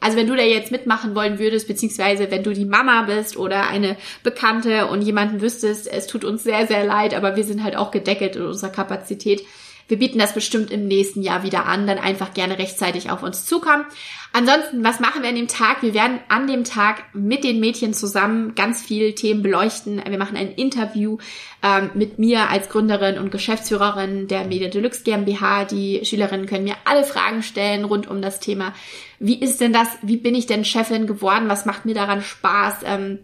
also 0.00 0.18
wenn 0.18 0.26
du 0.26 0.36
da 0.36 0.42
jetzt 0.42 0.70
mitmachen 0.70 1.14
wollen 1.14 1.38
würdest, 1.38 1.66
beziehungsweise 1.66 2.30
wenn 2.30 2.42
du 2.42 2.52
die 2.52 2.66
Mama 2.66 3.02
bist 3.02 3.38
oder 3.38 3.68
eine 3.68 3.96
Bekannte 4.22 4.86
und 4.86 5.00
jemanden 5.00 5.40
wüsstest, 5.40 5.90
es 5.90 6.06
tut 6.06 6.24
uns 6.24 6.44
sehr, 6.44 6.66
sehr 6.66 6.84
leid, 6.84 7.14
aber 7.14 7.36
wir 7.36 7.44
sind 7.44 7.64
halt 7.64 7.76
auch 7.76 7.90
gedeckelt 7.90 8.36
in 8.36 8.42
unserer 8.42 8.70
Kapazität 8.70 9.42
wir 9.88 9.98
bieten 9.98 10.18
das 10.18 10.34
bestimmt 10.34 10.70
im 10.70 10.86
nächsten 10.86 11.22
Jahr 11.22 11.42
wieder 11.42 11.66
an, 11.66 11.86
dann 11.86 11.98
einfach 11.98 12.34
gerne 12.34 12.58
rechtzeitig 12.58 13.10
auf 13.10 13.22
uns 13.22 13.44
zukommen. 13.44 13.84
Ansonsten, 14.32 14.84
was 14.84 15.00
machen 15.00 15.22
wir 15.22 15.28
an 15.28 15.36
dem 15.36 15.48
Tag? 15.48 15.82
Wir 15.82 15.94
werden 15.94 16.18
an 16.28 16.46
dem 16.46 16.64
Tag 16.64 17.04
mit 17.14 17.44
den 17.44 17.60
Mädchen 17.60 17.94
zusammen 17.94 18.54
ganz 18.54 18.82
viele 18.82 19.14
Themen 19.14 19.42
beleuchten. 19.42 20.02
Wir 20.06 20.18
machen 20.18 20.36
ein 20.36 20.52
Interview 20.52 21.18
ähm, 21.62 21.90
mit 21.94 22.18
mir 22.18 22.50
als 22.50 22.68
Gründerin 22.68 23.18
und 23.18 23.30
Geschäftsführerin 23.30 24.28
der 24.28 24.44
Media 24.44 24.68
Deluxe 24.68 25.04
GmbH. 25.04 25.64
Die 25.64 26.04
Schülerinnen 26.04 26.46
können 26.46 26.64
mir 26.64 26.76
alle 26.84 27.04
Fragen 27.04 27.42
stellen 27.42 27.84
rund 27.84 28.08
um 28.08 28.20
das 28.20 28.40
Thema. 28.40 28.74
Wie 29.18 29.40
ist 29.40 29.60
denn 29.60 29.72
das? 29.72 29.88
Wie 30.02 30.16
bin 30.16 30.34
ich 30.34 30.46
denn 30.46 30.64
Chefin 30.64 31.06
geworden? 31.06 31.48
Was 31.48 31.64
macht 31.64 31.86
mir 31.86 31.94
daran 31.94 32.20
Spaß? 32.20 32.80
Ähm, 32.84 33.20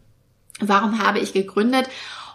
warum 0.61 1.03
habe 1.03 1.19
ich 1.19 1.33
gegründet? 1.33 1.89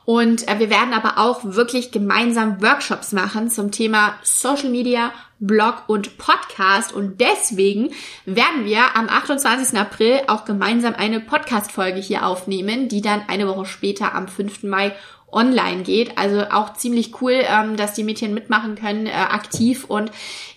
Und 0.10 0.48
äh, 0.48 0.58
wir 0.58 0.70
werden 0.70 0.94
aber 0.94 1.18
auch 1.18 1.42
wirklich 1.44 1.92
gemeinsam 1.92 2.62
Workshops 2.62 3.12
machen 3.12 3.50
zum 3.50 3.72
Thema 3.72 4.14
Social 4.24 4.70
Media, 4.70 5.12
Blog 5.40 5.84
und 5.88 6.18
Podcast. 6.18 6.94
Und 6.94 7.20
deswegen 7.20 7.90
werden 8.24 8.64
wir 8.64 8.96
am 8.96 9.10
28. 9.10 9.78
April 9.78 10.22
auch 10.28 10.46
gemeinsam 10.46 10.96
eine 10.96 11.20
Podcast-Folge 11.20 12.00
hier 12.00 12.26
aufnehmen, 12.26 12.88
die 12.88 13.02
dann 13.02 13.24
eine 13.28 13.50
Woche 13.50 13.66
später 13.66 14.16
am 14.16 14.30
5. 14.30 14.64
Mai 14.64 14.96
online 15.30 15.84
geht. 15.84 16.18
Also 16.18 16.44
auch 16.52 16.72
ziemlich 16.72 17.22
cool, 17.22 17.42
ähm, 17.46 17.76
dass 17.76 17.94
die 17.94 18.06
Mädchen 18.06 18.34
mitmachen 18.34 18.76
können, 18.76 19.08
äh, 19.08 19.12
aktiv. 19.12 19.84
Und 19.84 20.10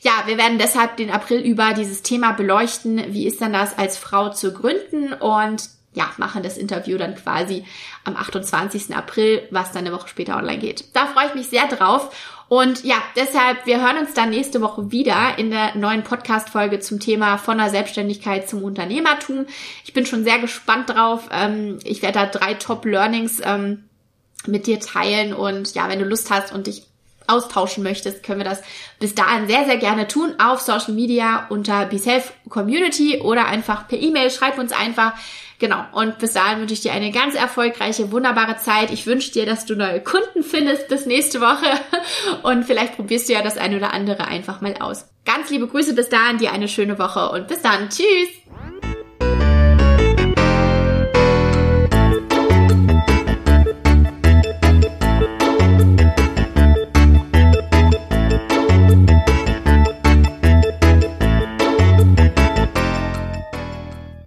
ja, 0.03 0.13
wir 0.27 0.39
werden 0.39 0.59
deshalb 0.59 0.97
den 0.97 1.11
April 1.11 1.41
über 1.41 1.73
dieses 1.73 2.03
Thema 2.03 2.35
beleuchten. 2.35 3.03
Wie 3.09 3.27
ist 3.27 3.41
denn 3.41 3.53
das 3.53 3.77
als 3.77 3.99
Frau 3.99 4.29
zu 4.29 4.53
gründen? 4.53 5.13
Und 5.13 5.80
ja, 6.01 6.11
machen 6.17 6.43
das 6.43 6.57
Interview 6.57 6.97
dann 6.97 7.15
quasi 7.15 7.65
am 8.05 8.17
28. 8.17 8.97
April, 8.97 9.47
was 9.51 9.73
dann 9.73 9.87
eine 9.87 9.95
Woche 9.95 10.09
später 10.09 10.37
online 10.37 10.59
geht. 10.59 10.85
Da 10.95 11.07
freue 11.07 11.27
ich 11.27 11.35
mich 11.35 11.49
sehr 11.49 11.67
drauf. 11.67 12.11
Und 12.49 12.85
ja, 12.85 12.97
deshalb, 13.17 13.67
wir 13.67 13.83
hören 13.83 13.99
uns 13.99 14.15
dann 14.15 14.31
nächste 14.31 14.63
Woche 14.63 14.91
wieder 14.91 15.39
in 15.39 15.51
der 15.51 15.77
neuen 15.77 16.03
Podcast-Folge 16.03 16.81
zum 16.81 17.01
Thema 17.01 17.37
von 17.37 17.59
der 17.59 17.69
Selbstständigkeit 17.69 18.49
zum 18.49 18.65
Unternehmertum. 18.65 19.45
Ich 19.85 19.93
bin 19.93 20.07
schon 20.07 20.25
sehr 20.25 20.39
gespannt 20.39 20.89
drauf. 20.89 21.29
Ähm, 21.31 21.79
ich 21.85 22.01
werde 22.01 22.21
da 22.21 22.27
drei 22.27 22.55
Top-Learnings 22.55 23.43
ähm, 23.45 23.85
mit 24.47 24.67
dir 24.67 24.81
teilen. 24.81 25.35
Und 25.35 25.75
ja, 25.75 25.91
wenn 25.91 25.99
du 25.99 26.07
Lust 26.07 26.31
hast 26.31 26.53
und 26.53 26.67
dich 26.67 26.90
austauschen 27.31 27.83
möchtest, 27.83 28.23
können 28.23 28.41
wir 28.41 28.45
das 28.45 28.63
bis 28.99 29.15
dahin 29.15 29.49
sehr, 29.49 29.65
sehr 29.65 29.77
gerne 29.77 30.09
tun 30.09 30.35
auf 30.39 30.61
Social 30.61 30.95
Media 30.95 31.47
unter 31.49 31.87
BeSelf 31.87 32.33
Community 32.49 33.21
oder 33.21 33.47
einfach 33.47 33.89
per 33.89 33.99
E-Mail. 33.99 34.31
Schreib 34.31 34.59
uns 34.59 34.73
einfach. 34.73 35.15
Genau. 35.59 35.85
Und 35.93 36.19
bis 36.19 36.33
dahin 36.33 36.61
wünsche 36.61 36.73
ich 36.73 36.81
dir 36.81 36.93
eine 36.93 37.13
ganz 37.13 37.35
erfolgreiche, 37.35 38.11
wunderbare 38.11 38.57
Zeit. 38.57 38.91
Ich 38.91 39.07
wünsche 39.07 39.31
dir, 39.31 39.45
dass 39.45 39.67
du 39.67 39.77
neue 39.77 40.01
Kunden 40.01 40.43
findest 40.43 40.89
bis 40.89 41.05
nächste 41.07 41.41
Woche. 41.41 41.67
Und 42.43 42.65
vielleicht 42.65 42.97
probierst 42.97 43.29
du 43.29 43.35
ja 43.35 43.43
das 43.43 43.59
eine 43.59 43.77
oder 43.77 43.93
andere 43.93 44.27
einfach 44.27 44.63
mal 44.63 44.75
aus. 44.81 45.07
Ganz 45.27 45.51
liebe 45.51 45.69
Grüße 45.69 45.95
bis 45.95 46.09
dahin, 46.09 46.39
dir 46.39 46.53
eine 46.53 46.67
schöne 46.67 46.99
Woche 46.99 47.31
und 47.31 47.47
bis 47.47 47.61
dann. 47.61 47.91
Tschüss! 47.91 48.90